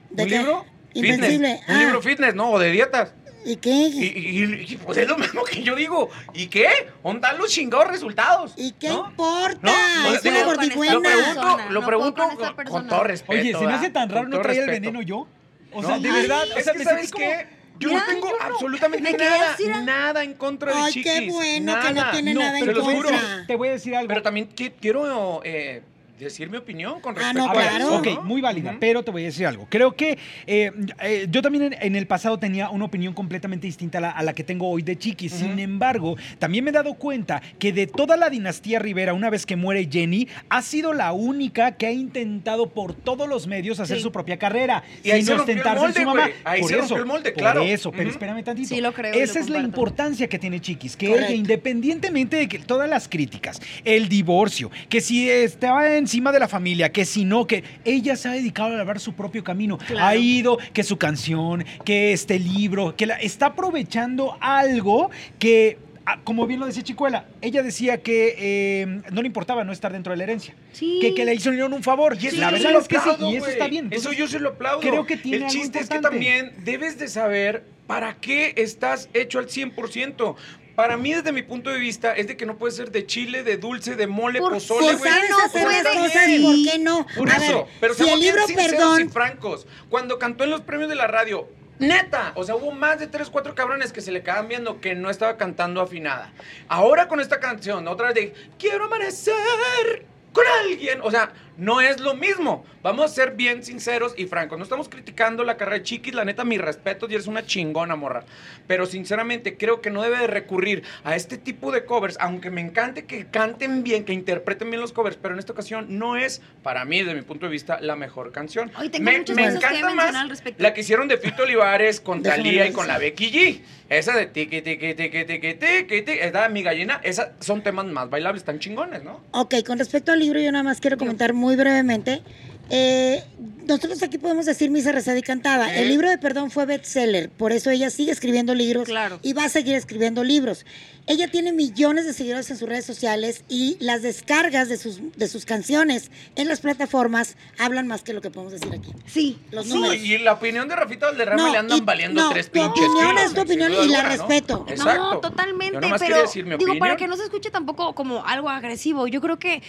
[0.09, 0.37] ¿De ¿Un qué?
[0.39, 0.65] libro?
[0.95, 1.29] Invencible.
[1.57, 1.69] Fitness.
[1.69, 1.79] Un Ah.
[1.79, 2.49] libro fitness, ¿no?
[2.49, 3.13] O de dietas.
[3.45, 3.69] ¿Y qué?
[3.69, 6.09] Y, y- y, pues es lo mismo que yo digo.
[6.33, 6.67] ¿Y qué?
[7.03, 8.53] ¿Dónde están los chingados resultados?
[8.57, 9.09] ¿Y qué ¿No?
[9.11, 9.59] importa?
[9.61, 10.99] No, es una Lo gordigüena.
[11.01, 12.23] pregunto, lo no pregunto
[12.55, 13.39] con con, todo respeto.
[13.41, 15.27] Oye, se me hace tan raro no traer el veneno yo.
[15.71, 16.01] O sea, ¿No?
[16.01, 17.25] de verdad, o Es sea, que me ¿sabes sentí como...
[17.25, 17.56] qué?
[17.79, 21.11] Yo no tengo yo no- absolutamente nada, nada en contra de Ay, Chiquis.
[21.11, 22.11] qué bueno que no nada.
[22.11, 23.09] tiene No, nada en te lo juro.
[23.09, 23.45] contra.
[23.47, 24.07] Te voy a decir algo.
[24.07, 25.81] Pero también qui- quiero eh,
[26.25, 27.77] decir mi opinión con Ah, respecto no, a claro.
[27.77, 28.23] eso, Ok, ¿no?
[28.23, 29.67] muy válida, pero te voy a decir algo.
[29.69, 33.99] Creo que eh, eh, yo también en, en el pasado tenía una opinión completamente distinta
[33.99, 35.31] a la, a la que tengo hoy de Chiquis.
[35.33, 39.45] Sin embargo, también me he dado cuenta que de toda la dinastía Rivera, una vez
[39.45, 43.97] que muere Jenny, ha sido la única que ha intentado por todos los medios hacer
[43.97, 44.03] Sí.
[44.03, 44.83] su propia carrera.
[45.03, 46.29] Y sin ostentarse en su mamá.
[46.43, 47.61] Ahí por se eso, el molde, por claro.
[47.61, 48.11] eso, pero Ujú.
[48.11, 48.69] espérame tantito.
[48.69, 52.47] Sí, lo creo lo Esa es la importancia que tiene Chiquis, que ella, independientemente de
[52.47, 57.25] que todas las críticas, el divorcio, que si estaba encima de la familia, que si
[57.25, 59.77] no, que ella se ha dedicado a lavar su propio camino.
[59.77, 60.05] Claro.
[60.05, 66.19] Ha ido, que su canción, que este libro, que la, está aprovechando algo que, ah,
[66.23, 70.11] como bien lo decía Chicuela, ella decía que eh, no le importaba no estar dentro
[70.11, 70.55] de la herencia.
[70.71, 70.99] Sí.
[71.01, 72.17] Que, que le hicieron un favor.
[72.19, 73.89] Y eso la verdad es que sí, y eso está bien.
[73.91, 74.79] Eso yo se lo aplaudo.
[74.79, 79.09] creo que tiene El algo chiste es que también debes de saber para qué estás
[79.13, 80.35] hecho al 100%.
[80.77, 83.41] Para mí, desde mi punto de vista, es de que no puede ser de chile,
[83.41, 85.11] de dulce, de mole, Por- pozole, güey.
[85.11, 86.41] sabes no hacer las puede cosas, ser.
[86.43, 87.07] ¿por qué no?
[87.17, 89.67] Por a eso, ver, pero si el seamos bien libro, sinceros perdón, y francos.
[89.89, 91.49] Cuando cantó en los premios de la radio,
[91.79, 94.93] neta, o sea, hubo más de tres, cuatro cabrones que se le quedaban viendo que
[94.93, 96.31] no estaba cantando afinada.
[96.67, 101.99] Ahora con esta canción, otra vez de Quiero amanecer con alguien, o sea, no es
[101.99, 102.65] lo mismo.
[102.83, 104.57] Vamos a ser bien sinceros y francos.
[104.57, 107.95] No estamos criticando la carrera de Chiquis, la neta, mi respeto, y eres una chingona,
[107.95, 108.23] morra.
[108.67, 112.61] Pero sinceramente creo que no debe de recurrir a este tipo de covers, aunque me
[112.61, 116.41] encante que canten bien, que interpreten bien los covers, pero en esta ocasión no es,
[116.63, 118.71] para mí, desde mi punto de vista, la mejor canción.
[118.75, 120.61] Ay, tengo me que encanta más al respecto.
[120.63, 123.61] la que hicieron de Fito Olivares con Talía y con la Becky G.
[123.89, 127.85] Esa de tiqui, tiqui, tiqui, tiqui, tiqui, tiqui, esa de mi gallina, esas son temas
[127.85, 129.21] más bailables, tan chingones, ¿no?
[129.31, 132.21] Ok, con respecto al libro, yo nada más quiero comentar muy brevemente.
[132.69, 133.23] Eh,
[133.65, 135.73] nosotros aquí podemos decir misa rezada y cantada.
[135.73, 135.81] ¿Eh?
[135.83, 139.19] El libro de Perdón fue bestseller, por eso ella sigue escribiendo libros Claro.
[139.23, 140.65] y va a seguir escribiendo libros.
[141.05, 145.27] Ella tiene millones de seguidores en sus redes sociales y las descargas de sus, de
[145.29, 148.91] sus canciones en las plataformas hablan más que lo que podemos decir aquí.
[149.05, 149.37] Sí.
[149.51, 149.95] Los Sí, números.
[150.03, 152.71] y la opinión de Rafita Valderrama No, le andan y- valiendo no, tres tu pinches
[152.85, 154.09] opinión kilos, es tu opinión y la alguna, ¿no?
[154.09, 154.65] respeto.
[154.67, 155.13] Exacto.
[155.13, 156.97] No, totalmente, Yo nomás pero quería decir mi digo, para opinión.
[156.97, 159.61] que no se escuche tampoco como algo agresivo, yo creo que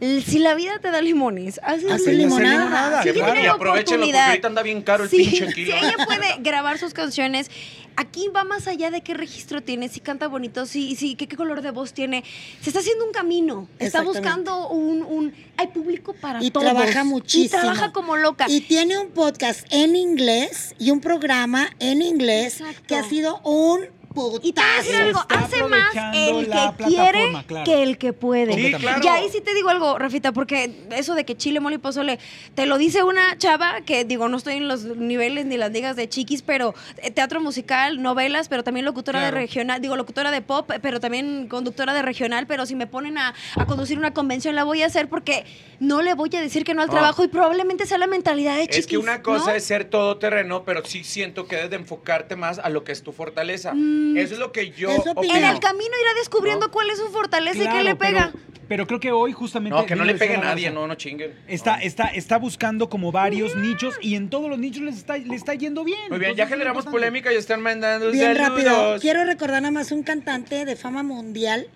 [0.00, 2.58] si la vida te da limones, haces Haces limonada.
[2.58, 5.76] limonada, Si tiene y aprovechenlo porque ahorita anda bien caro el Sí, pinche Si kilo.
[5.76, 7.50] ella puede grabar sus canciones,
[7.96, 11.36] aquí va más allá de qué registro tiene, si canta bonito, si, si qué, qué
[11.36, 12.22] color de voz tiene.
[12.62, 13.68] Se está haciendo un camino.
[13.80, 16.64] Está buscando un, un hay público para Y todos.
[16.70, 17.46] trabaja muchísimo.
[17.46, 18.46] Y trabaja como loca.
[18.48, 22.82] Y tiene un podcast en inglés y un programa en inglés Exacto.
[22.86, 23.80] que ha sido un
[24.42, 25.26] Y te voy a decir putazo.
[25.28, 27.64] algo, hace más el que quiere claro.
[27.64, 28.54] que el que puede.
[28.54, 29.00] Sí, claro.
[29.02, 32.18] Y ahí sí te digo algo, Rafita, porque eso de que chile, mole y pozole,
[32.54, 35.96] te lo dice una chava que, digo, no estoy en los niveles ni las ligas
[35.96, 39.36] de chiquis, pero eh, teatro musical, novelas, pero también locutora Claro.
[39.36, 43.18] de regional, digo, locutora de pop, pero también conductora de regional, pero si me ponen
[43.18, 45.44] a, a conducir una convención, la voy a hacer porque
[45.80, 46.92] no le voy a decir que no al No.
[46.94, 48.78] trabajo y probablemente sea la mentalidad de chiquis.
[48.78, 49.56] Es que una cosa ¿no?
[49.56, 53.02] es ser todoterreno, pero sí siento que debes de enfocarte más a lo que es
[53.02, 53.72] tu fortaleza.
[53.74, 54.07] Mm.
[54.16, 55.34] Eso es lo que yo Eso opino.
[55.34, 58.30] En el camino irá descubriendo cuál es su fortaleza y qué le pega.
[58.32, 59.76] Pero, pero creo que hoy justamente.
[59.78, 61.32] No, que no le pegue a nadie, no, no chinguen.
[61.46, 61.82] Está, No.
[61.82, 65.54] está, está buscando como varios nichos y en todos los nichos les está, le está
[65.54, 65.98] yendo bien.
[66.10, 68.48] Muy bien, Entonces, ya generamos polémica y están mandando Bien saludos.
[68.64, 68.96] rápido.
[69.00, 71.68] Quiero recordar nada más un cantante de fama mundial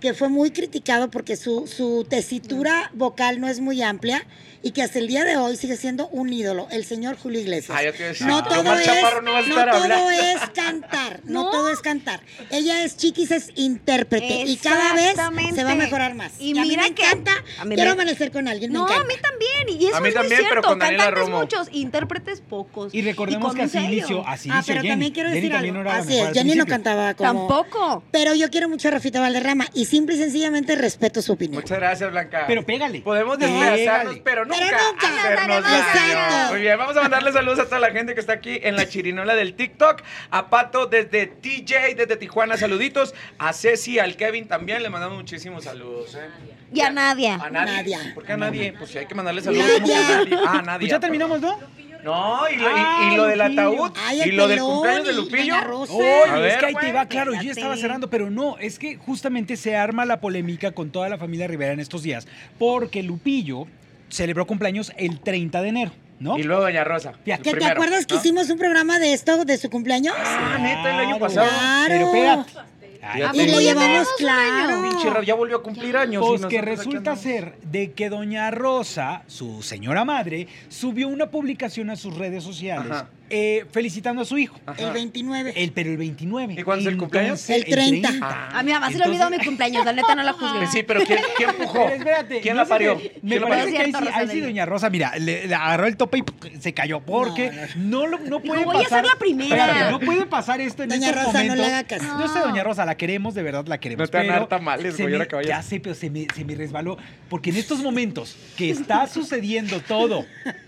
[0.00, 4.26] que fue muy criticado porque su, su tesitura vocal no es muy amplia
[4.66, 7.70] y que hasta el día de hoy sigue siendo un ídolo, el señor Julio Iglesias.
[7.76, 8.86] Ah, a decir, no que todo es,
[9.22, 11.50] no no todo es cantar, no, No.
[11.52, 12.20] todo es cantar.
[12.50, 15.14] Ella es chiquis, es intérprete y cada vez
[15.54, 16.32] se va a mejorar más.
[16.40, 18.86] Y a mí mira me que- encanta, a mí quiero me- amanecer con alguien, No,
[18.88, 19.80] me a mí también.
[19.80, 20.78] Y eso A mí es también, muy pero cierto.
[20.78, 21.38] Cantantes Romo.
[21.40, 22.92] muchos, intérpretes pocos.
[22.94, 24.88] Y recordemos con que así inició, así Ah, pero Jenny.
[24.90, 25.90] también quiero Jenny decir también algo.
[25.90, 27.46] no Así es, Jenny no cantaba como...
[27.46, 28.02] Tampoco.
[28.10, 31.62] Pero yo quiero mucho a Rafita Valderrama y simple y sencillamente respeto su opinión.
[31.62, 32.44] Muchas gracias, Blanca.
[32.48, 33.00] Pero pégale.
[33.02, 33.46] Podemos No.
[33.46, 35.08] desplazarnos, pero nunca, Pero nunca.
[35.08, 36.50] hacernos daño.
[36.50, 38.88] Muy bien, vamos a mandarle saludos a toda la gente que está aquí en la
[38.88, 40.02] chirinola del TikTok.
[40.30, 43.14] A Pato desde TJ, desde Tijuana, saluditos.
[43.38, 46.14] A Ceci, al Kevin también, le mandamos muchísimos saludos.
[46.14, 46.28] ¿eh?
[46.72, 47.34] Y a Nadia.
[47.36, 47.72] A nadie.
[47.96, 48.12] Nadia.
[48.14, 48.72] ¿Por qué a nadie?
[48.78, 49.66] Pues si hay que mandarle saludos.
[49.66, 49.80] Nadia.
[49.80, 50.38] ¿cómo que a nadie?
[50.46, 50.78] Ah, nadie.
[50.80, 51.58] Pues ya terminamos, ¿no?
[52.04, 53.90] No, y lo, y- y lo del ataúd.
[53.96, 55.54] Ay, y lo del pelón cumpleaños de Lupillo.
[55.54, 55.92] Doña Rosa.
[55.92, 58.78] Oye, A es ver, que ahí te va, claro, yo estaba cerrando, pero no, es
[58.78, 62.28] que justamente se arma la polémica con toda la familia Rivera en estos días,
[62.60, 63.66] porque Lupillo
[64.08, 66.38] celebró cumpleaños el 30 de enero, ¿no?
[66.38, 67.12] Y luego Doña Rosa.
[67.24, 70.14] ¿Que te primero, acuerdas que hicimos un programa de esto, de su cumpleaños?
[70.18, 71.48] Ah, neta, el año pasado.
[71.48, 71.86] Claro.
[71.88, 72.76] Pero espérate.
[73.08, 74.82] Ay, Ya y le tengo ya llevamos claro.
[74.82, 76.24] Pinche ya volvió a cumplir años.
[76.26, 81.96] Pues que resulta ser de que doña Rosa, su señora madre, subió una publicación a
[81.96, 83.08] sus redes sociales Ajá.
[83.30, 84.58] Eh, felicitando a su hijo.
[84.66, 84.80] Ajá.
[84.82, 85.52] El 29.
[85.56, 86.54] El, pero el 29.
[86.58, 87.50] ¿Y cuándo es el cumpleaños?
[87.50, 88.08] El 30.
[88.22, 88.48] Ah.
[88.58, 89.84] A mi mamá se le olvidó mi cumpleaños.
[89.84, 90.66] La neta no la juzgué.
[90.68, 91.84] Sí, pero ¿quién, quién empujó?
[91.84, 92.96] Pero espérate, ¿Quién no la parió?
[92.98, 95.86] qué- ¿Quién Me la parece que ahí ahí sí doña Rosa, mira, le, le agarró
[95.86, 97.00] el tope y se cayó.
[97.00, 99.04] Porque no, no, puede voy a pasar.
[99.04, 99.66] ser la primera.
[99.66, 102.04] Espérate, no puede pasar esto en Doña estos Rosa, no le haga caso.
[102.20, 104.06] Yo sé, doña Rosa, la queremos, de verdad la queremos.
[104.06, 105.42] No te van a pero dar tamales, güey, ahora.
[105.42, 106.96] Ya sé, pero se me, se me resbaló.
[107.28, 110.26] Porque en estos momentos que está sucediendo todo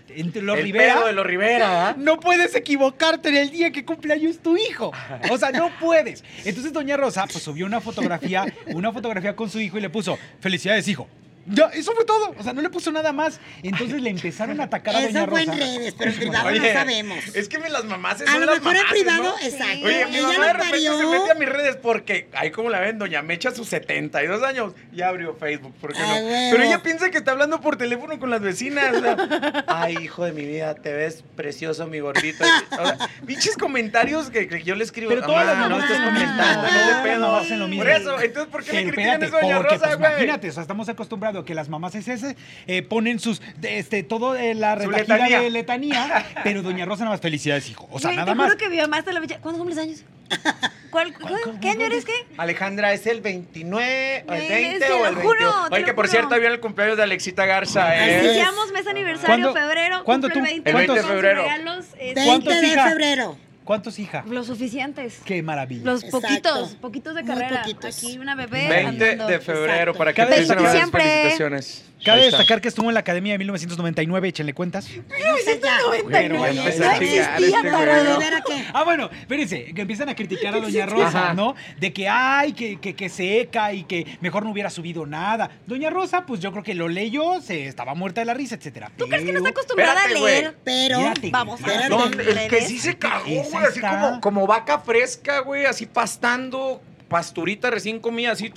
[0.09, 1.05] entre los el Rivera.
[1.05, 1.95] de los Rivera.
[1.97, 2.19] No
[2.55, 4.91] equivocarte en el día que cumpleaños tu hijo.
[5.29, 6.23] O sea, no puedes.
[6.45, 10.17] Entonces doña Rosa pues subió una fotografía, una fotografía con su hijo y le puso,
[10.39, 11.07] felicidades hijo.
[11.49, 12.35] Ya, eso fue todo.
[12.37, 13.39] O sea, no le puso nada más.
[13.63, 15.53] Entonces le empezaron a atacar a doña Eso fue Rosa.
[15.53, 17.17] en redes, pero en privado Oye, no sabemos.
[17.35, 19.35] Es que me las mamás A son lo las mejor en mamaces, privado, ¿no?
[19.47, 19.85] exacto.
[19.85, 20.97] Oye, mi Ella mamá lo de repente parió.
[20.97, 24.73] se mete a mis redes porque, ahí como la ven, doña Mecha, sus 72 años,
[24.91, 26.05] ya abrió Facebook, ¿por qué no?
[26.07, 26.49] Ah, huevo.
[26.51, 28.95] Pero ella piensa que está hablando por teléfono con las vecinas.
[28.95, 32.43] o sea, Ay, hijo de mi vida, te ves precioso, mi gordito.
[32.79, 35.09] O sea, pinches comentarios que, que yo le escribo.
[35.09, 37.19] Pero todas las "Mamá, no mamás estés hacen lo comentando, no de Todas las pedo.
[37.21, 37.83] mamás hacen lo mismo.
[37.83, 39.97] Por eso, entonces, ¿por qué le Pero critican espérate, eso a doña porque, Rosa, pues,
[39.97, 40.11] güey?
[40.11, 42.35] imagínate, o sea, estamos acostumbrados que las mamás es ese,
[42.67, 45.41] eh, ponen sus, de- este, todo eh, la retajida letanía.
[45.41, 47.87] de letanía, pero doña Rosa nada más felicidades, hijo.
[47.91, 48.47] O sea, Güey, nada te más.
[48.47, 49.39] juro que mi mamá hasta la fecha.
[49.39, 50.03] ¿Cuándo cumples años?
[50.91, 52.13] ¿Cuál, cuál- ¿Qué año eres qué?
[52.37, 55.21] Alejandra, ¿es el 29, o el Eh, 20 te o lo el 21?
[55.21, 56.11] juro, te Oye, lo que por juro.
[56.19, 58.23] cierto, viene el cumpleaños de Alexita Garza, ¿eh?
[58.25, 60.03] Iniciamos mes aniversario, ¿Cuándo- febrero.
[60.03, 61.41] cuándo cumple tú- el 20, El 20 de febrero.
[61.43, 62.89] regalos, este, 20 ¿Cuántos, de hija?
[62.89, 63.37] febrero.
[63.69, 64.23] ¿Cuántos, hija?
[64.27, 65.19] Los suficientes.
[65.23, 65.85] Qué maravilla.
[65.85, 66.27] Los Exacto.
[66.27, 67.61] poquitos, poquitos de Muy carrera.
[67.61, 67.95] poquitos.
[67.99, 69.27] Aquí una bebé 20 andando.
[69.27, 69.97] de febrero, Exacto.
[69.99, 71.01] para que Cabe te dicen destacar- varias Siempre.
[71.03, 71.85] felicitaciones.
[72.03, 74.87] Cabe destacar que estuvo en la Academia de 1999, échenle cuentas.
[74.89, 76.03] 1999.
[76.09, 77.69] Bueno, no empezó a chingar existía, este.
[77.69, 77.79] ¿no?
[77.79, 78.65] ¿Rivera qué?
[78.73, 81.33] Ah, bueno, espérense, que empiezan a criticar a Doña Rosa, Ajá.
[81.33, 81.55] ¿no?
[81.77, 85.49] De que, ay, que, que, que seca y que mejor no hubiera subido nada.
[85.65, 88.91] Doña Rosa, pues yo creo que lo leyó, se estaba muerta de la risa, etcétera.
[88.97, 90.57] ¿Tú crees que no está acostumbrada Espérate, a leer?
[90.63, 91.75] Pero, Fíjate, Vamos a ver.
[91.81, 92.03] Espérate.
[92.03, 93.89] Donde- el que sí se cagó, güey, así está.
[94.01, 98.51] como, como vaca fresca, güey, así pastando, pasturita recién comida, así.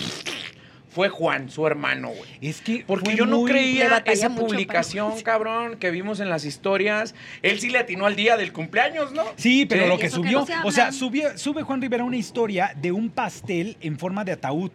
[0.93, 2.29] Fue Juan, su hermano, güey.
[2.41, 7.15] Es que Porque yo no creía esa publicación, para- cabrón, que vimos en las historias.
[7.41, 9.23] Él sí le atinó al día del cumpleaños, ¿no?
[9.35, 9.89] Sí, pero Sí.
[9.89, 13.09] lo que subió, no se o sea, subió- sube Juan Rivera una historia de un
[13.09, 14.71] pastel en forma de ataúd.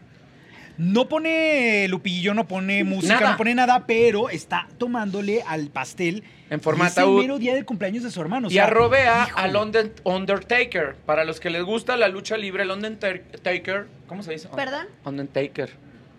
[0.77, 3.31] No pone Lupillo, no pone música, Nada.
[3.33, 7.21] no pone nada, pero está tomándole al pastel En forma es el ataúd.
[7.23, 8.47] mero día del cumpleaños de su hermano.
[8.47, 9.57] o Y sea, arrobea al
[10.05, 10.95] Undertaker.
[11.05, 13.89] Para los que les gusta la lucha libre, el Undertaker.
[14.07, 14.49] ¿Cómo se dice?
[14.55, 14.87] ¿Perdón?
[15.05, 15.71] Undertaker.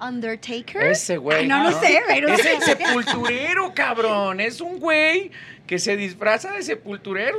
[0.02, 0.84] Undertaker.
[0.84, 1.40] Ese güey.
[1.40, 4.40] Ay, no, no sé, pero Es el sepulturero, cabrón.
[4.40, 5.32] Es un güey
[5.70, 7.38] que se disfraza de sepulturero.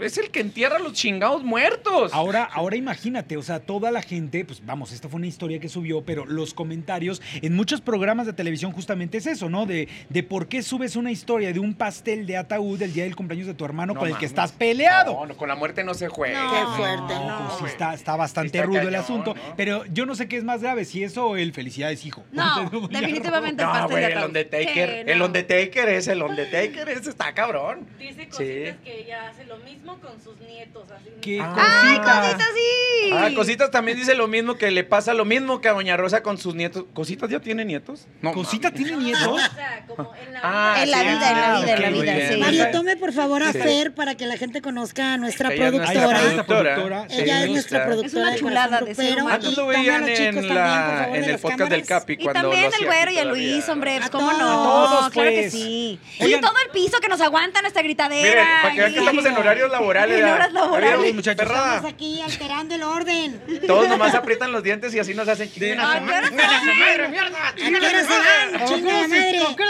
[0.00, 2.14] Es el que entierra a los chingados muertos.
[2.14, 5.68] Ahora, ahora imagínate, o sea, toda la gente, pues vamos, esta fue una historia que
[5.68, 9.66] subió, pero los comentarios en muchos programas de televisión justamente es eso, ¿no?
[9.66, 13.16] De, de por qué subes una historia de un pastel de ataúd del día del
[13.16, 15.12] cumpleaños de tu hermano No con el que estás peleado.
[15.14, 16.44] No, no, con la muerte no se juega.
[16.44, 16.50] No.
[16.52, 17.48] Qué fuerte, No, no.
[17.48, 19.34] pues sí está, está bastante Está rudo el asunto.
[19.34, 19.56] ¿no?
[19.56, 22.22] Pero yo no sé qué es más grave, si eso o el felicidades, hijo.
[22.30, 24.24] No, definitivamente el No, pastel güey, de el.
[24.24, 25.08] Undertaker.
[25.08, 25.22] El.
[25.22, 26.88] Undertaker es el Undertaker.
[26.88, 27.63] Ese está cabrón.
[27.98, 28.28] Dice Sí.
[28.30, 30.84] cositas que ella hace lo mismo con sus nietos.
[30.90, 31.10] Así.
[31.20, 31.54] Qué Ah.
[31.56, 32.20] ¡Ay, cosita.
[32.22, 33.10] cositas sí!
[33.12, 36.22] Ah, Cositas también dice lo mismo que le pasa lo mismo que a Doña Rosa
[36.22, 36.84] con sus nietos.
[36.94, 38.06] ¿Cositas ya tiene nietos?
[38.22, 38.32] No.
[38.32, 39.26] ¿Cosita tiene No, nietos?
[39.28, 41.82] O sea, como en la Ah, En la sí, vida, en la ah, vida, en
[41.82, 42.32] la vida, bien.
[42.32, 42.40] sí.
[42.40, 43.58] Mario, tome por favor a Sí.
[43.58, 46.18] Fer para que la gente conozca a nuestra Ella es nuestra productora.
[46.24, 46.74] Productora.
[46.74, 47.08] productora.
[47.08, 48.06] Sí, Ella es nuestra productora.
[48.06, 49.18] Es una chulada de ser.
[49.20, 51.86] Antes Y lo a veían en, chicos también, por la, favor, en el podcast del
[51.86, 52.12] Capi.
[52.12, 54.38] Y cuando también lo el güero y el todavía, Luis, hombre, A pues cómo no,
[54.50, 55.52] A todos, claro que pues.
[55.52, 56.00] sí.
[56.20, 58.28] Y todo el piso que nos aguanta nuestra gritadera.
[58.28, 60.18] Miren, para que vean que estamos en horarios laborales.
[60.24, 60.98] En laborales.
[60.98, 61.44] ¿Vieron, muchachos?
[61.44, 61.76] perrada?
[61.76, 63.40] Estamos aquí alterando el orden.
[63.66, 65.50] Todos nomás aprietan los dientes y así nos hacen.
[65.76, 67.54] ¡Madre, mierda!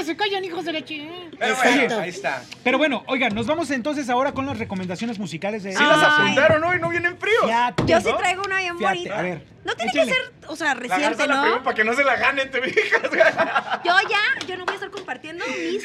[0.05, 1.31] ¿A qué hora se callan, hijos de la chingada?
[1.39, 2.43] Pero bueno, ahí está.
[2.63, 6.63] Pero bueno, oigan, nos vamos entonces ahora con las recomendaciones musicales de Sí las apuntaron
[6.65, 7.51] hoy, no vienen fríos.
[7.87, 8.17] Yo sí ¿no?
[8.19, 9.19] traigo una bien Fíjate, bonita.
[9.19, 10.13] a ver, no tiene échale.
[10.13, 11.63] que ser, o sea, reciente, la ¿no?
[11.63, 13.01] para que no se la ganen, te fijas.
[13.85, 15.85] Yo ya, yo no voy a estar compartiendo mis,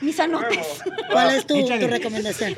[0.00, 0.82] mis anotes.
[1.10, 2.56] ¿Cuál es tu, recomendación?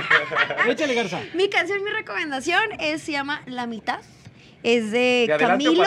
[0.68, 1.20] Échale, Garza.
[1.34, 4.00] Mi canción, mi recomendación es, se llama La Mitad.
[4.62, 5.84] Es de De Camilo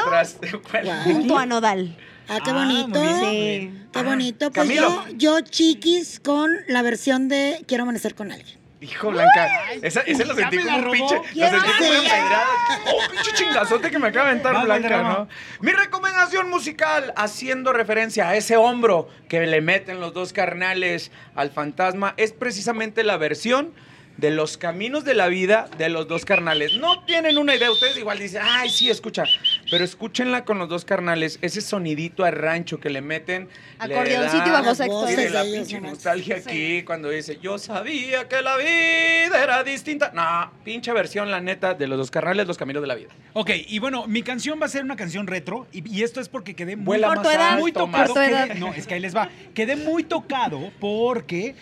[1.03, 1.95] junto a Nodal.
[2.31, 2.99] Ah, qué Ah, bonito.
[3.19, 3.29] Sí.
[3.29, 3.89] bien.
[3.91, 4.51] Qué Ah, bonito.
[4.51, 5.05] Pues Camilo.
[5.09, 8.59] yo, yo chiquis con la versión de Quiero amanecer con alguien.
[8.79, 9.47] Hijo Blanca,
[9.83, 11.15] esa, ese lo sentí como un pinche.
[11.15, 12.47] Lo sentí como pedrada.
[12.87, 15.03] Oh, pinche chingazote que me acaba de aventar Blanca.
[15.03, 15.27] ¿no?
[15.59, 21.51] Mi recomendación musical, haciendo referencia a ese hombro que le meten los dos carnales al
[21.51, 23.71] fantasma, es precisamente la versión
[24.17, 26.75] de los caminos de la vida de los dos carnales.
[26.77, 29.23] No tienen una idea, ustedes igual dicen, ay, sí, escucha,
[29.71, 33.49] pero escúchenla con los dos carnales, ese sonidito a rancho que le meten.
[33.79, 35.05] Acordeoncito y bajo sexto.
[35.07, 40.11] Tiene la pinche nostalgia aquí cuando dice, yo sabía que la vida era distinta.
[40.13, 43.09] No, pinche versión, la neta, de los dos carnales, los caminos de la vida.
[43.33, 46.29] Ok, y bueno, mi canción va a ser una canción retro, y, y esto es
[46.29, 48.13] porque quedé muy, Vuela Por más tu edad, muy tocado.
[48.13, 48.47] por tu edad.
[48.49, 49.29] quedé- no, es que ahí les va.
[49.55, 51.55] Quedé muy tocado porque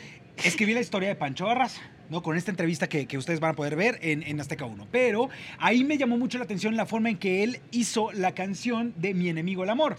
[0.43, 1.82] escribí la historia de Pancho Barraza.
[2.10, 2.22] ¿No?
[2.24, 4.88] Con esta entrevista que, que ustedes van a poder ver en, en Azteca 1.
[4.91, 8.93] Pero ahí me llamó mucho la atención la forma en que él hizo la canción
[8.97, 9.97] de Mi enemigo el amor.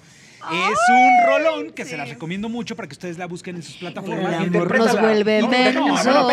[0.50, 3.76] Es un rolón que se las recomiendo mucho para que ustedes la busquen en sus
[3.76, 4.28] plataformas.
[4.28, 4.92] El amor Interprétala.
[4.92, 6.28] nos vuelve No, no,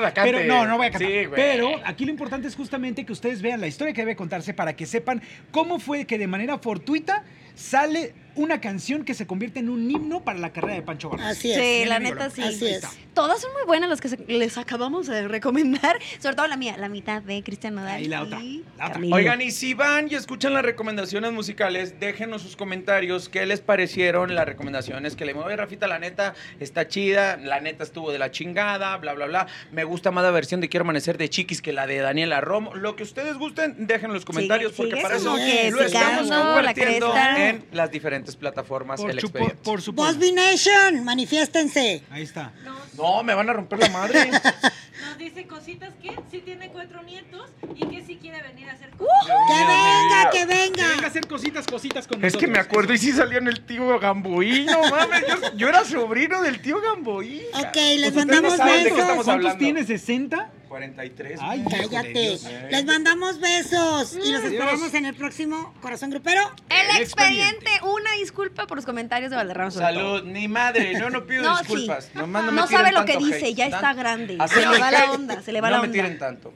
[0.00, 0.12] la.
[0.14, 1.10] Pero no, no voy a cantar.
[1.10, 1.28] Sí.
[1.34, 4.74] Pero aquí lo importante es justamente que ustedes vean la historia que debe contarse para
[4.74, 7.24] que sepan cómo fue que de manera fortuita
[7.56, 11.30] sale una canción que se convierte en un himno para la carrera de Pancho Barraza.
[11.30, 11.58] Así es.
[11.58, 12.42] Sí, la neta sí.
[12.42, 12.84] Así es.
[13.14, 15.96] Todas son muy buenas las que se- les acabamos de recomendar.
[16.18, 18.02] Sobre todo la mía, la mitad de Cristian Nodal.
[18.02, 18.92] Y la otra, y la otra.
[18.92, 19.16] Camilo.
[19.16, 24.34] Oigan, y si van y escuchan las recomendaciones musicales, déjenos sus comentarios, qué les parecieron
[24.34, 28.30] las recomendaciones que le Oye, Rafita, la neta está chida, la neta estuvo de la
[28.30, 29.46] chingada, bla, bla, bla.
[29.72, 32.74] Me gusta más la versión de Quiero Amanecer de Chiquis que la de Daniela Romo.
[32.74, 35.80] Lo que ustedes gusten, déjenlo en los comentarios, Sigue- porque sigue para eso que lo
[35.80, 37.14] estamos la compartiendo.
[37.48, 39.56] En las diferentes plataformas Por, El por, Expediente.
[39.62, 40.14] por supuesto.
[40.14, 42.02] Bosby Nation, manifiéstense.
[42.10, 42.52] Ahí está.
[42.64, 44.30] Nos, No, me van a romper la madre.
[45.06, 48.90] nos dice cositas que sí tiene cuatro nietos y que sí quiere venir a hacer
[48.90, 49.26] ¡Que cosas.
[49.28, 51.06] venga, que Que venga a venga!
[51.08, 52.50] hacer cositas, cositas con Es que nosotros.
[52.50, 55.24] me acuerdo y sí salió en el tío Gamboí, no mames.
[55.28, 57.42] Yo, yo era sobrino del tío Gamboí.
[57.54, 58.98] Ok, les Ustedes no mandamos qué besos.
[59.04, 59.58] ¿Cuántos hablando.
[59.58, 59.88] tienes?
[59.88, 60.48] ¿60?
[60.68, 61.38] 43.
[61.42, 62.38] Ay, Cállate.
[62.70, 64.44] Les mandamos besos y los Adiós.
[64.52, 66.42] esperamos en el próximo Corazón Grupero.
[66.68, 67.70] El El expediente.
[67.82, 69.70] Una disculpa por los comentarios de Valderrama.
[69.70, 72.04] Salud, ni madre, no, no pido No, disculpas.
[72.06, 72.10] sí.
[72.14, 73.54] Nomás no, No me sabe lo que dice, hate.
[73.54, 74.36] ya está grande.
[74.38, 75.92] Así Se le me va la onda, se le va no la me onda.
[76.02, 76.52] tiren tanto.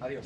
[0.00, 0.24] Adiós.